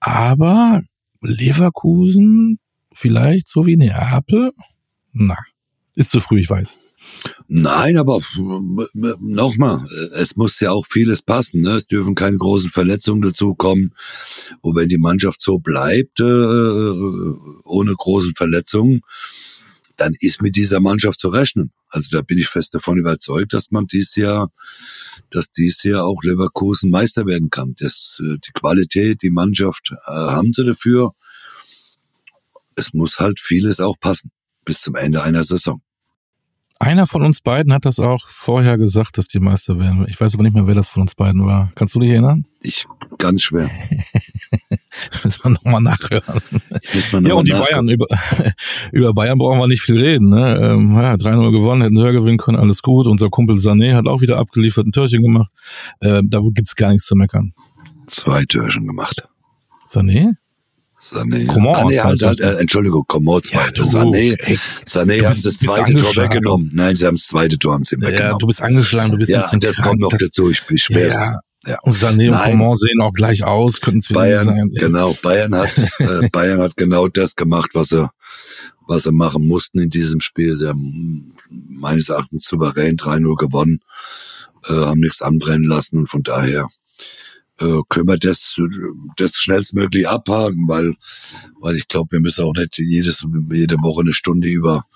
[0.00, 0.82] Aber
[1.20, 2.58] Leverkusen
[2.92, 4.52] vielleicht so wie Neapel?
[5.12, 5.36] Na,
[5.94, 6.78] ist zu früh, ich weiß.
[7.48, 8.20] Nein, aber
[9.20, 11.60] nochmal, es muss ja auch vieles passen.
[11.60, 11.72] Ne?
[11.72, 13.94] Es dürfen keine großen Verletzungen dazukommen.
[14.60, 16.24] Und wenn die Mannschaft so bleibt, äh,
[17.64, 19.02] ohne großen Verletzungen,
[19.96, 21.72] dann ist mit dieser Mannschaft zu rechnen.
[21.88, 24.50] Also da bin ich fest davon überzeugt, dass man dies Jahr,
[25.30, 27.74] dass dies Jahr auch Leverkusen Meister werden kann.
[27.78, 31.12] Das, äh, die Qualität, die Mannschaft äh, haben sie dafür.
[32.74, 34.30] Es muss halt vieles auch passen
[34.64, 35.82] bis zum Ende einer Saison.
[36.84, 40.04] Einer von uns beiden hat das auch vorher gesagt, dass die Meister werden.
[40.06, 41.72] Ich weiß aber nicht mehr, wer das von uns beiden war.
[41.76, 42.44] Kannst du dich erinnern?
[42.60, 42.84] Ich,
[43.16, 43.70] ganz schwer.
[45.24, 46.42] Müssen wir nochmal nachhören.
[47.12, 48.06] Noch ja, und die Bayern, über,
[48.92, 50.28] über Bayern brauchen wir nicht viel reden.
[50.28, 50.58] Ne?
[50.60, 53.06] Ähm, ja, 3-0 gewonnen, hätten höher gewinnen können, alles gut.
[53.06, 55.50] Unser Kumpel Sané hat auch wieder abgeliefert, ein Törchen gemacht.
[56.00, 57.54] Äh, da gibt's gar nichts zu meckern.
[58.08, 59.26] Zwei Türchen gemacht.
[59.88, 60.34] Sané?
[61.04, 61.44] Sané.
[61.46, 65.58] Coman, ah, nee, halt, halt, äh, Entschuldigung, Coman ja, du, Sané, ey, Sané haben das
[65.58, 66.70] zweite Tor weggenommen.
[66.72, 68.38] Nein, sie haben das zweite Tor haben sie ja, weggenommen.
[68.38, 71.08] du bist angeschlagen, du bist ja, ein das kommt noch das, dazu, ich bin schwer.
[71.08, 71.78] Ja, ja.
[71.82, 74.72] Und Sané und Coman sehen auch gleich aus, könnten es Bayern, sagen.
[74.74, 78.08] Genau, Bayern hat, äh, Bayern hat genau das gemacht, was sie,
[78.86, 80.56] was sie machen mussten in diesem Spiel.
[80.56, 83.80] Sie haben meines Erachtens souverän 3-0 gewonnen,
[84.66, 86.66] äh, haben nichts anbrennen lassen und von daher
[87.60, 88.56] äh, können wir das,
[89.16, 90.94] das schnellstmöglich abhaken, weil,
[91.60, 94.86] weil ich glaube, wir müssen auch nicht jedes, jede Woche eine Stunde über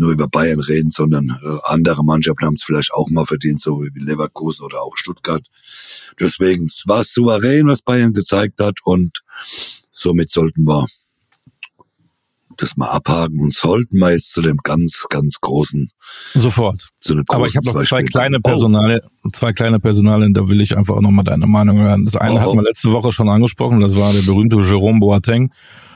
[0.00, 3.82] nur über Bayern reden, sondern äh, andere Mannschaften haben es vielleicht auch mal verdient, so
[3.82, 5.44] wie Leverkusen oder auch Stuttgart.
[6.18, 9.22] Deswegen war es souverän, was Bayern gezeigt hat und
[9.92, 10.86] somit sollten wir
[12.60, 15.90] das mal abhaken und sollten wir jetzt zu dem ganz, ganz großen.
[16.34, 16.88] Sofort.
[17.00, 18.40] Zu dem Aber ich habe noch zwei kleine oh.
[18.42, 19.28] Personale, oh.
[19.32, 22.04] zwei kleine Personale, da will ich einfach auch nochmal deine Meinung hören.
[22.04, 22.40] Das eine oh.
[22.40, 25.52] hat man letzte Woche schon angesprochen, das war der berühmte Jerome Boateng.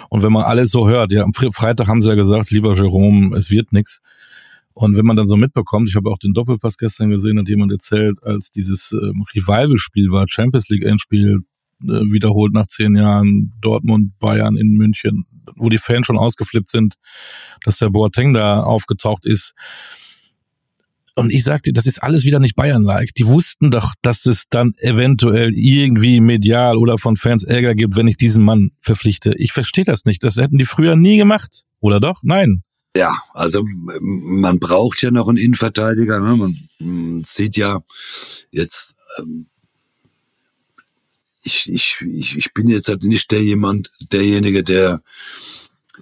[0.09, 3.37] Und wenn man alles so hört, ja, am Freitag haben sie ja gesagt, lieber Jerome,
[3.37, 4.00] es wird nix.
[4.72, 7.72] Und wenn man dann so mitbekommt, ich habe auch den Doppelpass gestern gesehen, hat jemand
[7.72, 11.40] erzählt, als dieses ähm, Revival-Spiel war, Champions League Endspiel,
[11.83, 16.94] äh, wiederholt nach zehn Jahren, Dortmund, Bayern in München, wo die Fans schon ausgeflippt sind,
[17.64, 19.54] dass der Boateng da aufgetaucht ist.
[21.16, 23.14] Und ich sagte, das ist alles wieder nicht Bayern-like.
[23.14, 28.09] Die wussten doch, dass es dann eventuell irgendwie medial oder von Fans Ärger gibt, wenn
[28.09, 29.33] ich diesen Mann verpflichte.
[29.37, 30.24] Ich verstehe das nicht.
[30.24, 31.62] Das hätten die früher nie gemacht.
[31.78, 32.20] Oder doch?
[32.24, 32.62] Nein.
[32.96, 33.64] Ja, also
[34.00, 36.18] man braucht ja noch einen Innenverteidiger.
[36.18, 36.37] Ne?
[36.37, 37.80] Man, man sieht ja
[38.50, 39.46] jetzt, ähm,
[41.44, 45.02] ich, ich, ich, ich bin jetzt halt nicht der jemand, derjenige, der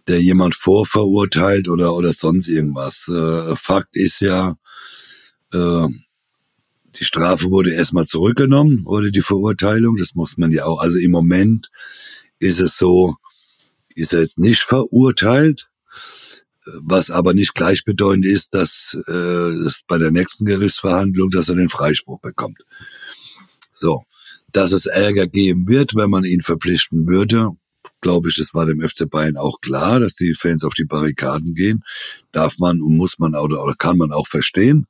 [0.09, 3.09] der jemand vorverurteilt oder oder sonst irgendwas.
[3.09, 4.57] Äh, Fakt ist ja,
[5.53, 5.87] äh,
[6.99, 9.97] die Strafe wurde erstmal zurückgenommen, oder die Verurteilung.
[9.97, 10.81] Das muss man ja auch.
[10.81, 11.71] Also im Moment
[12.39, 13.17] ist es so,
[13.95, 15.69] ist er jetzt nicht verurteilt,
[16.83, 21.69] was aber nicht gleichbedeutend ist, dass, äh, dass bei der nächsten Gerichtsverhandlung, dass er den
[21.69, 22.59] Freispruch bekommt.
[23.73, 24.05] So,
[24.53, 27.51] dass es Ärger geben wird, wenn man ihn verpflichten würde,
[28.03, 31.55] glaube ich, das war dem FC Bayern auch klar, dass die Fans auf die Barrikaden
[31.55, 31.83] gehen.
[32.33, 34.87] Darf man und muss man oder, oder kann man auch verstehen.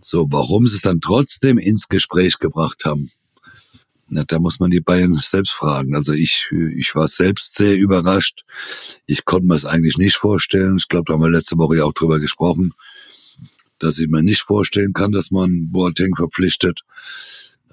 [0.00, 3.10] So, warum sie es dann trotzdem ins Gespräch gebracht haben,
[4.08, 5.96] na, da muss man die Bayern selbst fragen.
[5.96, 8.44] Also ich, ich war selbst sehr überrascht.
[9.06, 10.76] Ich konnte mir es eigentlich nicht vorstellen.
[10.76, 12.74] Ich glaube, da haben wir letzte Woche ja auch drüber gesprochen,
[13.78, 16.82] dass ich mir nicht vorstellen kann, dass man Boateng verpflichtet.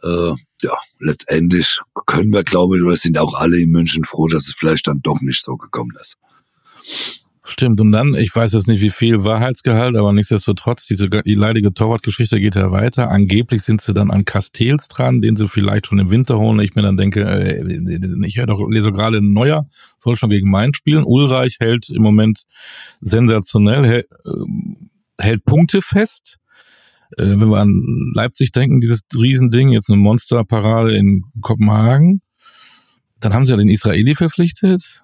[0.01, 4.47] Äh, ja, letztendlich können wir, glaube ich, oder sind auch alle in München froh, dass
[4.47, 6.17] es vielleicht dann doch nicht so gekommen ist.
[7.49, 11.73] Stimmt, und dann, ich weiß jetzt nicht, wie viel Wahrheitsgehalt, aber nichtsdestotrotz, diese die leidige
[11.73, 13.09] Torwartgeschichte geht ja weiter.
[13.09, 16.59] Angeblich sind sie dann an Castells dran, den sie vielleicht schon im Winter holen.
[16.59, 19.67] Ich mir dann denke, äh, ich höre doch, lese gerade Neuer,
[19.97, 21.03] soll schon gegen Main spielen.
[21.03, 22.43] Ulreich hält im Moment
[23.01, 26.38] sensationell, hält, äh, hält Punkte fest.
[27.17, 32.21] Äh, wenn wir an Leipzig denken, dieses Riesending, jetzt eine Monsterparade in Kopenhagen.
[33.19, 35.03] Dann haben sie ja den Israeli verpflichtet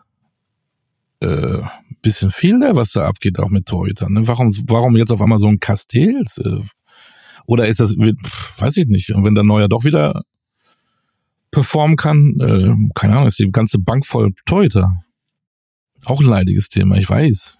[1.19, 1.61] äh,
[2.01, 4.13] bisschen viel, ne, was da abgeht, auch mit Torhütern.
[4.13, 4.27] Ne?
[4.27, 6.37] Warum, warum jetzt auf einmal so ein Castells?
[6.37, 6.61] Äh,
[7.47, 9.11] oder ist das, weiß ich nicht.
[9.11, 10.23] Und wenn der Neuer doch wieder
[11.51, 14.91] performen kann, äh, keine Ahnung, ist die ganze Bank voll Torhüter.
[16.03, 17.57] Auch ein leidiges Thema, ich weiß.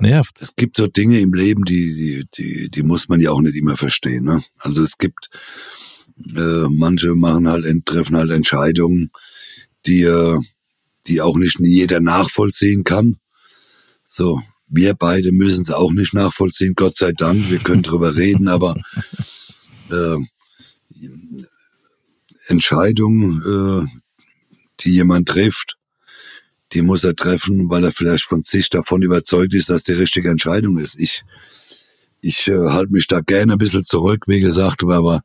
[0.00, 0.40] Nervt.
[0.40, 3.56] Es gibt so Dinge im Leben, die, die, die, die muss man ja auch nicht
[3.56, 4.24] immer verstehen.
[4.24, 4.42] Ne?
[4.58, 5.30] Also es gibt,
[6.36, 9.10] äh, manche machen halt, treffen halt Entscheidungen,
[9.86, 10.38] die, äh,
[11.06, 13.16] die auch nicht jeder nachvollziehen kann.
[14.04, 17.50] So, wir beide müssen es auch nicht nachvollziehen, Gott sei Dank.
[17.50, 18.76] Wir können drüber reden, aber
[19.90, 20.16] äh,
[22.48, 23.98] Entscheidungen, äh,
[24.80, 25.77] die jemand trifft,
[26.72, 30.30] die muss er treffen, weil er vielleicht von sich davon überzeugt ist, dass die richtige
[30.30, 30.98] Entscheidung ist.
[30.98, 31.22] Ich
[32.20, 35.22] ich äh, halte mich da gerne ein bisschen zurück, wie gesagt, aber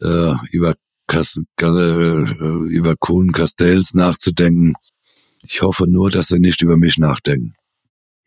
[0.00, 0.74] äh, über
[1.06, 4.74] Kas äh, über Kuhn Castells nachzudenken.
[5.44, 7.54] Ich hoffe nur, dass sie nicht über mich nachdenken.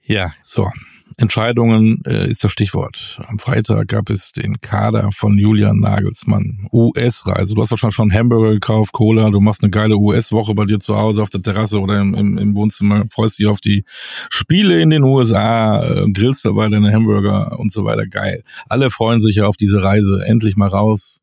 [0.03, 0.69] Ja, so.
[1.17, 3.21] Entscheidungen äh, ist das Stichwort.
[3.27, 6.67] Am Freitag gab es den Kader von Julian Nagelsmann.
[6.73, 7.55] US-Reise.
[7.55, 9.29] Du hast wahrscheinlich schon Hamburger gekauft, Cola.
[9.29, 12.37] Du machst eine geile US-Woche bei dir zu Hause auf der Terrasse oder im, im,
[12.37, 13.05] im Wohnzimmer.
[13.09, 13.85] Freust dich auf die
[14.29, 18.05] Spiele in den USA, äh, grillst dabei deine Hamburger und so weiter.
[18.07, 18.43] Geil.
[18.67, 20.21] Alle freuen sich ja auf diese Reise.
[20.25, 21.21] Endlich mal raus.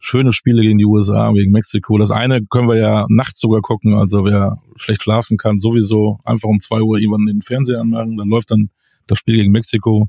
[0.00, 1.96] Schöne Spiele gegen die USA, gegen Mexiko.
[1.96, 3.94] Das eine können wir ja nachts sogar gucken.
[3.94, 8.18] Also wer schlecht schlafen kann, sowieso einfach um zwei Uhr irgendwann den Fernseher anmachen.
[8.18, 8.68] Dann läuft dann
[9.06, 10.08] das Spiel gegen Mexiko.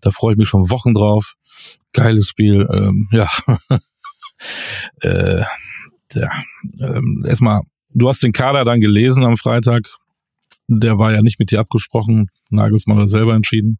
[0.00, 1.34] Da freue ich mich schon Wochen drauf.
[1.92, 2.66] Geiles Spiel.
[2.70, 3.28] Ähm, ja.
[5.00, 5.44] äh,
[6.14, 6.30] ja.
[6.80, 9.88] Ähm, erstmal, du hast den Kader dann gelesen am Freitag.
[10.68, 12.28] Der war ja nicht mit dir abgesprochen.
[12.50, 13.78] Nagelsmann hat selber entschieden.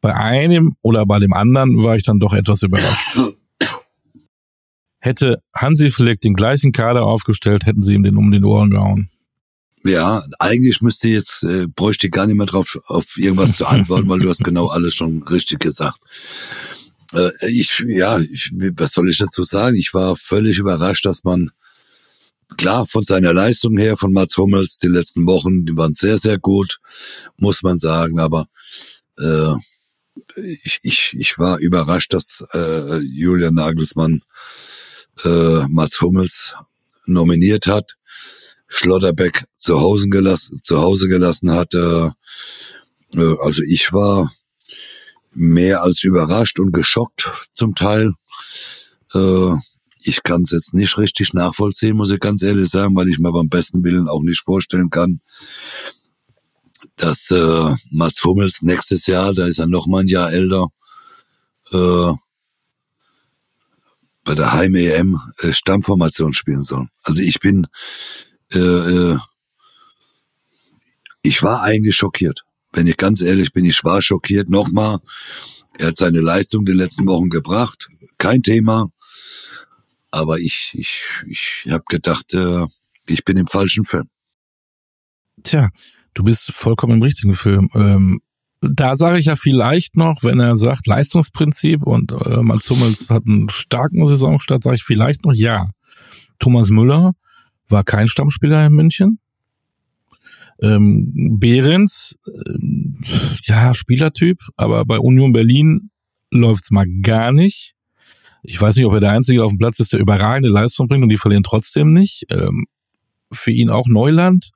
[0.00, 3.18] Bei einem oder bei dem anderen war ich dann doch etwas überrascht.
[5.00, 9.10] Hätte Hansi Flick den gleichen Kader aufgestellt, hätten sie ihm den um den Ohren gehauen.
[9.84, 14.08] Ja, eigentlich müsste jetzt, äh, bräuchte ich gar nicht mehr drauf, auf irgendwas zu antworten,
[14.08, 15.98] weil du hast genau alles schon richtig gesagt.
[17.12, 19.76] Äh, ich, ja, ich, was soll ich dazu sagen?
[19.76, 21.50] Ich war völlig überrascht, dass man,
[22.56, 26.38] klar, von seiner Leistung her, von Mats Hummels, die letzten Wochen, die waren sehr, sehr
[26.38, 26.80] gut,
[27.36, 28.46] muss man sagen, aber,
[29.18, 29.54] äh,
[30.36, 34.22] ich, ich, ich war überrascht, dass äh, Julian Nagelsmann
[35.24, 36.54] äh, Mats Hummels
[37.06, 37.96] nominiert hat
[38.68, 41.74] Schlotterbeck zu Hause gelassen, zu Hause gelassen hat.
[41.74, 42.10] Äh,
[43.14, 44.30] also ich war
[45.32, 48.12] mehr als überrascht und geschockt zum Teil.
[49.14, 49.54] Äh,
[50.00, 53.32] ich kann es jetzt nicht richtig nachvollziehen, muss ich ganz ehrlich sagen, weil ich mir
[53.32, 55.20] beim besten Willen auch nicht vorstellen kann,
[56.96, 60.66] dass äh, Mats Hummels nächstes Jahr, da ist er noch mal ein Jahr älter,
[61.72, 62.12] äh,
[64.24, 66.88] bei der Heim-EM äh, Stammformation spielen soll.
[67.02, 67.66] Also ich bin
[68.52, 69.18] äh, äh,
[71.22, 72.44] ich war eigentlich schockiert.
[72.72, 74.48] Wenn ich ganz ehrlich bin, ich war schockiert.
[74.48, 74.98] Nochmal,
[75.78, 77.88] er hat seine Leistung die letzten Wochen gebracht,
[78.18, 78.88] kein Thema.
[80.10, 82.66] Aber ich, ich, ich habe gedacht, äh,
[83.06, 84.08] ich bin im falschen Film.
[85.42, 85.68] Tja,
[86.14, 87.68] du bist vollkommen im richtigen Film.
[87.74, 88.20] Ähm,
[88.60, 93.24] da sage ich ja vielleicht noch, wenn er sagt Leistungsprinzip und äh, Mats Hummels hat
[93.26, 95.70] einen starken Saisonstart, sage ich vielleicht noch ja.
[96.40, 97.14] Thomas Müller
[97.70, 99.18] war kein Stammspieler in München.
[100.60, 102.58] Ähm, Behrens, äh,
[103.44, 105.90] ja, Spielertyp, aber bei Union Berlin
[106.30, 107.74] läuft's mal gar nicht.
[108.42, 111.02] Ich weiß nicht, ob er der Einzige auf dem Platz ist, der überragende Leistung bringt
[111.02, 112.24] und die verlieren trotzdem nicht.
[112.30, 112.66] Ähm,
[113.30, 114.50] für ihn auch Neuland.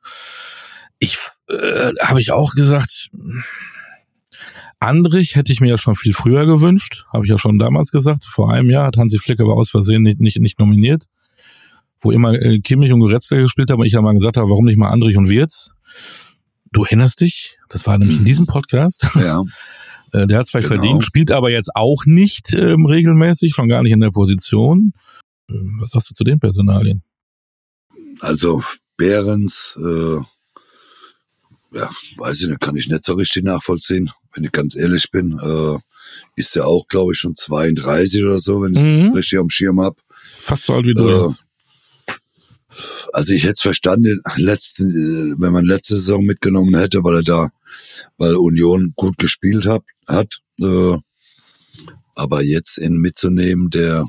[0.98, 3.10] Ich äh, habe ich auch gesagt,
[4.80, 8.24] Andrich hätte ich mir ja schon viel früher gewünscht, habe ich ja schon damals gesagt.
[8.24, 11.06] Vor einem Jahr hat Hansi Flick aber aus Versehen nicht, nicht, nicht nominiert
[12.02, 14.64] wo immer äh, Kimmich und Goretzka gespielt haben und ich ja mal gesagt habe, warum
[14.64, 15.70] nicht mal Andrich und Wirtz?
[16.72, 17.58] Du erinnerst dich?
[17.68, 19.06] Das war nämlich in diesem Podcast.
[19.14, 19.42] Ja.
[20.12, 20.82] Äh, der hat es vielleicht genau.
[20.82, 24.92] verdient, spielt aber jetzt auch nicht ähm, regelmäßig, schon gar nicht in der Position.
[25.48, 27.02] Ähm, was hast du zu den Personalien?
[28.20, 28.62] Also
[28.98, 30.16] Behrens, äh,
[31.74, 35.38] ja, weiß ich nicht, kann ich nicht so richtig nachvollziehen, wenn ich ganz ehrlich bin.
[35.38, 35.78] Äh,
[36.36, 39.12] ist ja auch, glaube ich, schon 32 oder so, wenn ich es mhm.
[39.14, 39.96] richtig am Schirm hab.
[40.10, 41.46] Fast so alt wie du äh, jetzt.
[43.12, 47.50] Also ich hätte es verstanden, letzte, wenn man letzte Saison mitgenommen hätte, weil er da,
[48.16, 50.40] weil Union gut gespielt hat, hat.
[50.58, 50.96] Äh,
[52.14, 54.06] aber jetzt ihn mitzunehmen, der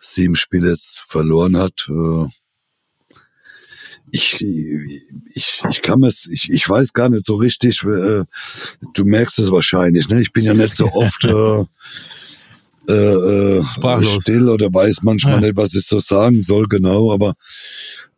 [0.00, 2.26] sieben Spiele jetzt verloren hat, äh,
[4.12, 8.24] ich, ich, ich kann es, ich, ich weiß gar nicht so richtig, äh,
[8.94, 10.20] du merkst es wahrscheinlich, ne?
[10.20, 11.64] Ich bin ja nicht so oft äh,
[12.90, 15.40] äh, äh still oder weiß manchmal ja.
[15.40, 17.34] nicht, was ich so sagen soll, genau, aber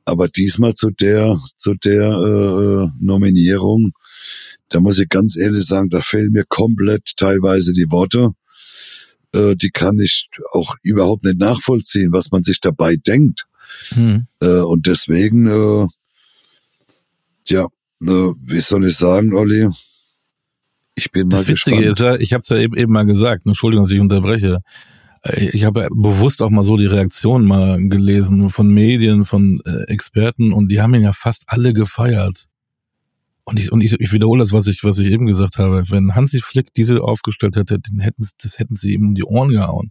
[0.05, 3.93] aber diesmal zu der zu der äh, Nominierung,
[4.69, 8.31] da muss ich ganz ehrlich sagen, da fehlen mir komplett teilweise die Worte.
[9.35, 13.47] Äh, die kann ich auch überhaupt nicht nachvollziehen, was man sich dabei denkt.
[13.91, 14.27] Hm.
[14.41, 15.87] Äh, und deswegen, äh,
[17.49, 19.69] ja, äh, wie soll ich sagen, Olli?
[20.95, 21.87] Ich bin mal das Witzige gespannt.
[21.87, 24.61] ist ja, ich habe es ja eben, eben mal gesagt, Entschuldigung, dass ich unterbreche.
[25.23, 29.91] Äh, ich habe bewusst auch mal so die Reaktionen mal gelesen von Medien, von äh,
[29.91, 32.47] Experten und die haben ihn ja fast alle gefeiert.
[33.45, 35.83] Und ich, und ich, ich wiederhole das, was ich, was ich eben gesagt habe.
[35.89, 39.51] Wenn Hansi Flick diese aufgestellt hätte, den hätten, das hätten sie ihm um die Ohren
[39.51, 39.91] gehauen.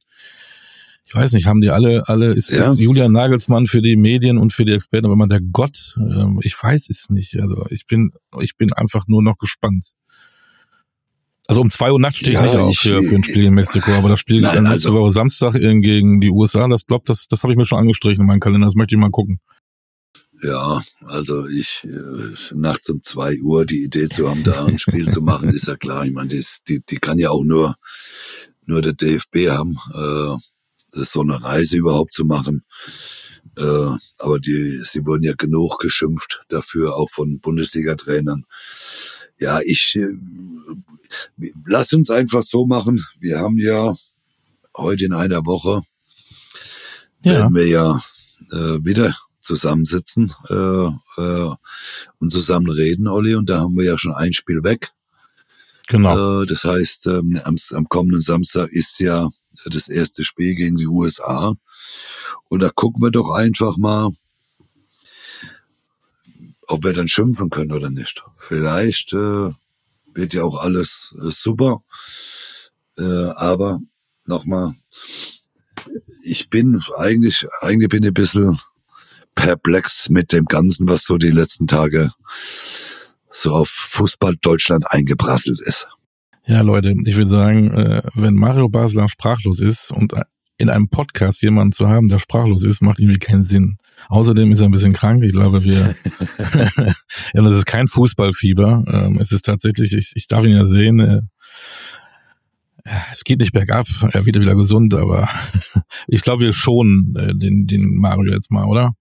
[1.03, 2.71] Ich weiß nicht, haben die alle, alle, ist, ja.
[2.71, 6.25] ist Julian Nagelsmann für die Medien und für die Experten, aber immer der Gott, äh,
[6.41, 7.37] ich weiß es nicht.
[7.37, 9.91] Also ich bin, ich bin einfach nur noch gespannt.
[11.51, 13.43] Also um zwei Uhr nachts stehe ich Ja, nicht auf ich- für, für ein Spiel
[13.43, 17.27] in Mexiko, aber das Spiel Nein, also- Woche Samstag gegen die USA, das glaubt, das,
[17.27, 19.41] das habe ich mir schon angestrichen in meinem Kalender, das möchte ich mal gucken.
[20.41, 25.05] Ja, also ich äh, nachts um zwei Uhr die Idee zu haben, da ein Spiel
[25.05, 26.05] zu machen, ist ja klar.
[26.05, 27.75] Ich meine, die, die kann ja auch nur
[28.65, 30.37] nur der DFB haben, äh,
[30.93, 32.63] so eine Reise überhaupt zu machen.
[33.57, 33.89] Äh,
[34.19, 38.45] aber die, sie wurden ja genug geschimpft dafür, auch von Bundesliga-Trainern.
[39.41, 40.15] Ja, ich äh,
[41.65, 43.03] lass uns einfach so machen.
[43.19, 43.95] Wir haben ja
[44.77, 45.81] heute in einer Woche
[47.23, 48.03] Ja, werden wir ja
[48.51, 51.55] äh, wieder zusammensitzen äh, äh,
[52.19, 53.33] und zusammen reden, Olli.
[53.33, 54.91] Und da haben wir ja schon ein Spiel weg.
[55.87, 56.43] genau.
[56.43, 59.29] Äh, das heißt, ähm, am, am kommenden Samstag ist ja
[59.65, 61.55] das erste Spiel gegen die USA.
[62.47, 64.11] Und da gucken wir doch einfach mal,
[66.71, 68.23] ob wir dann schimpfen können oder nicht.
[68.37, 69.51] Vielleicht äh,
[70.13, 71.83] wird ja auch alles äh, super.
[72.97, 73.79] Äh, aber
[74.25, 74.73] nochmal,
[76.25, 78.59] ich bin eigentlich, eigentlich bin ich ein bisschen
[79.35, 82.11] perplex mit dem Ganzen, was so die letzten Tage
[83.29, 85.87] so auf Fußball Deutschland eingeprasselt ist.
[86.45, 90.13] Ja, Leute, ich würde sagen, äh, wenn Mario Basler sprachlos ist und
[90.57, 93.77] in einem Podcast jemanden zu haben, der sprachlos ist, macht irgendwie keinen Sinn.
[94.09, 95.23] Außerdem ist er ein bisschen krank.
[95.23, 95.95] Ich glaube, wir,
[97.33, 98.83] ja, das ist kein Fußballfieber.
[98.87, 101.21] Ähm, es ist tatsächlich, ich, ich darf ihn ja sehen, äh,
[103.11, 105.29] es geht nicht bergab, er wird wieder gesund, aber
[106.07, 108.93] ich glaube, wir schonen äh, den, den Mario jetzt mal, oder?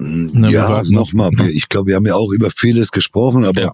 [0.00, 3.72] Na, wir ja, nochmal, ich glaube, wir haben ja auch über vieles gesprochen, aber, Ja.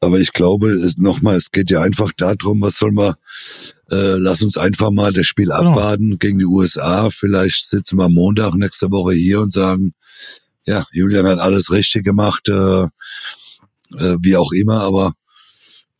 [0.00, 3.14] aber ich glaube, es, nochmal, es geht ja einfach darum, was soll man,
[3.90, 5.70] äh, lass uns einfach mal das Spiel Genau.
[5.72, 7.08] abwarten gegen die USA.
[7.10, 9.94] Vielleicht sitzen wir am Montag nächste Woche hier und sagen,
[10.66, 15.12] ja, Julian hat alles richtig gemacht, äh, äh, wie auch immer, aber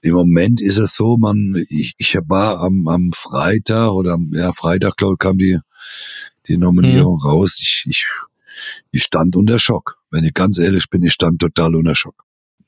[0.03, 4.53] im Moment ist es so, man, ich, ich war am, am Freitag oder am, ja,
[4.53, 5.59] Freitag, glaube ich, kam die,
[6.49, 7.29] die Nominierung Mhm.
[7.29, 7.59] raus.
[7.61, 8.07] Ich, ich,
[8.93, 9.99] ich stand unter Schock.
[10.11, 12.25] Wenn ich ganz ehrlich bin, ich stand total unter Schock.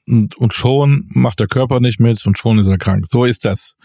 [0.07, 3.07] Und, und schon macht der Körper nicht mit und schon ist er krank.
[3.09, 3.77] So ist das.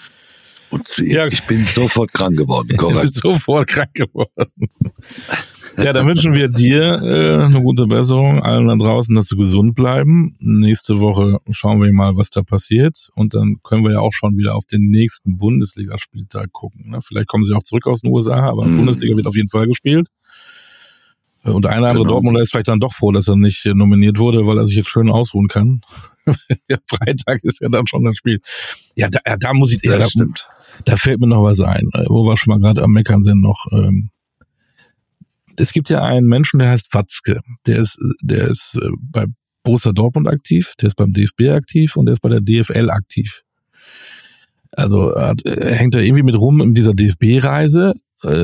[0.74, 1.28] Und Ja.
[1.28, 3.14] ich bin sofort krank geworden, korrekt.
[3.14, 4.48] sofort krank geworden.
[5.78, 9.74] Ja, dann wünschen wir dir äh, eine gute Besserung, allen da draußen, dass sie gesund
[9.76, 10.36] bleiben.
[10.40, 13.10] Nächste Woche schauen wir mal, was da passiert.
[13.16, 16.92] Und dann können wir ja auch schon wieder auf den nächsten Bundesligaspieltag gucken.
[16.92, 17.00] Ne?
[17.02, 18.78] Vielleicht kommen sie auch zurück aus den USA, aber Mhm.
[18.78, 20.10] Bundesliga wird auf jeden Fall gespielt.
[21.44, 22.14] Äh, Und der eine oder andere Genau.
[22.16, 24.76] Dortmunder ist vielleicht dann doch froh, dass er nicht äh, nominiert wurde, weil er sich
[24.76, 25.82] jetzt schön ausruhen kann.
[26.88, 28.40] Freitag ist ja dann schon das Spiel.
[28.96, 30.48] Ja, da, da muss ich, ja, das da, stimmt.
[30.86, 33.42] Da fällt mir noch was ein, äh, wo wir schon mal gerade am Meckern sind
[33.42, 33.68] noch.
[33.72, 34.10] Ähm,
[35.56, 37.42] es gibt ja einen Menschen, der heißt Watzke.
[37.68, 39.26] Der ist, der ist äh, bei
[39.64, 43.42] Borussia Dortmund aktiv, der ist beim DFB aktiv und der ist bei der DFL aktiv.
[44.72, 47.94] Also hat, äh, hängt er irgendwie mit rum in dieser DFB-Reise.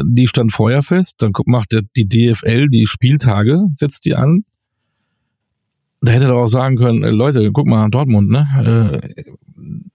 [0.04, 1.22] Die stand vorher fest.
[1.22, 4.44] Dann macht der, die DFL die Spieltage, setzt die an.
[6.02, 9.00] Da hätte er doch auch sagen können, Leute, guck mal, Dortmund, ne?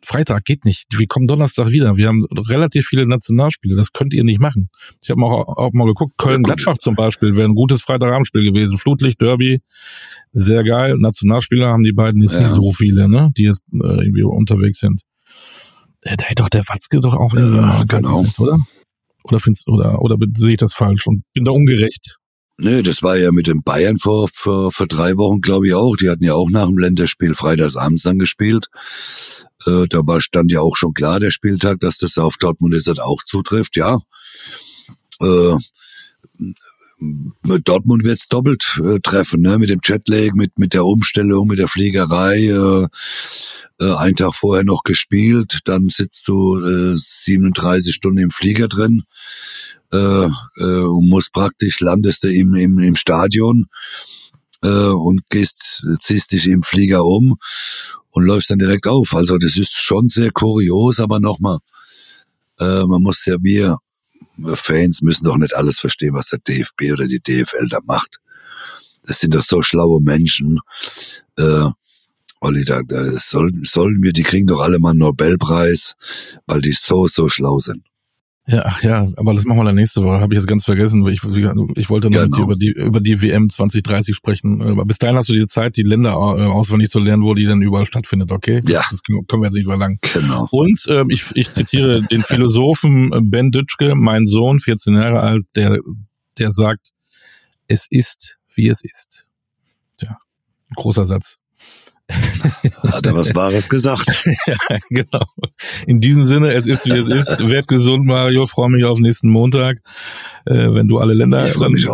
[0.02, 0.86] Freitag geht nicht.
[0.96, 1.96] Wir kommen Donnerstag wieder.
[1.96, 3.76] Wir haben relativ viele Nationalspiele.
[3.76, 4.68] Das könnt ihr nicht machen.
[5.02, 6.16] Ich habe auch, auch mal geguckt.
[6.18, 8.78] Köln-Gladbach zum Beispiel wäre ein gutes Freitagabendspiel gewesen.
[8.78, 9.62] Flutlicht, Derby,
[10.32, 10.94] sehr geil.
[10.98, 12.40] Nationalspieler haben die beiden jetzt Ja.
[12.40, 13.30] nicht so viele, ne?
[13.36, 15.00] Die jetzt äh, irgendwie unterwegs sind.
[16.02, 18.20] Äh, Da hätte doch der Watzke doch auch Ja, genau.
[18.20, 18.58] Recht, oder?
[19.24, 22.18] Oder findest oder oder sehe ich das falsch und bin da ungerecht?
[22.56, 25.96] Nö, das war ja mit den Bayern vor, vor, vor drei Wochen, glaube ich, auch.
[25.96, 28.68] Die hatten ja auch nach dem Länderspiel freitagsabends dann gespielt.
[29.66, 33.00] Äh, da war, stand ja auch schon klar, der Spieltag, dass das auf Dortmund jetzt
[33.00, 33.98] auch zutrifft, ja.
[35.20, 35.54] Äh,
[37.64, 39.58] Dortmund wird's doppelt äh, treffen, ne?
[39.58, 42.48] Mit dem Jetlag, mit, mit der Umstellung, mit der Fliegerei.
[42.48, 42.88] Äh,
[43.80, 49.02] äh, einen Tag vorher noch gespielt, dann sitzt du äh, 37 Stunden im Flieger drin
[49.92, 53.66] äh, äh, und musst praktisch, landest du im, im, im Stadion
[54.64, 57.36] äh, und gehst, ziehst dich im Flieger um
[58.10, 59.14] und läufst dann direkt auf.
[59.14, 61.58] Also das ist schon sehr kurios, aber nochmal,
[62.58, 63.78] äh, man muss ja, wir
[64.56, 68.18] Fans müssen doch nicht alles verstehen, was der DFB oder die DFL da macht.
[69.04, 70.58] Das sind doch so schlaue Menschen.
[71.36, 71.68] Äh,
[72.40, 75.94] Olli, da, da sollen, sollen wir, die kriegen doch alle mal einen Nobelpreis,
[76.46, 77.84] weil die so, so schlau sind.
[78.46, 80.20] Ja, ach ja, aber das machen wir dann nächste Woche.
[80.20, 81.22] Habe ich jetzt ganz vergessen, weil ich,
[81.76, 82.42] ich wollte noch mit dir Genau.
[82.42, 84.60] über die, über die WM 2030 sprechen.
[84.60, 87.46] Aber bis dahin hast du die Zeit, die Länder äh, auswendig zu lernen, wo die
[87.46, 88.60] denn überall stattfindet, okay?
[88.66, 88.82] Ja.
[88.90, 89.98] Das können können wir jetzt nicht verlangen.
[90.12, 90.46] Genau.
[90.50, 95.78] Und ähm, ich, ich zitiere den Philosophen Ben Dütschke, mein Sohn, 14 Jahre alt, der,
[96.36, 96.90] der sagt,
[97.66, 99.26] es ist, wie es ist.
[99.96, 100.18] Tja,
[100.76, 101.38] großer Satz.
[102.10, 104.26] Hat er was Wahres gesagt.
[104.46, 105.24] ja, genau.
[105.86, 107.48] In diesem Sinne, es ist wie es ist.
[107.48, 108.44] Werd gesund, Mario.
[108.46, 109.78] Freue mich auf nächsten Montag,
[110.44, 111.42] äh, wenn du alle Länder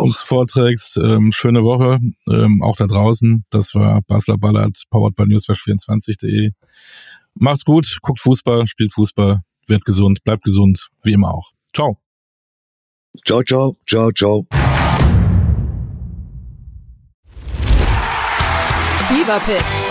[0.01, 0.97] uns vorträgst.
[0.97, 1.99] Ähm, schöne Woche,
[2.29, 3.45] ähm, auch da draußen.
[3.49, 6.51] Das war Basler Ballard, powered by newsflash24.de.
[7.35, 11.51] Macht's gut, guckt Fußball, spielt Fußball, werd gesund, bleibt gesund, wie immer auch.
[11.73, 11.97] Ciao.
[13.25, 14.45] Ciao, ciao, ciao, ciao.
[19.07, 19.90] Fever Pitch,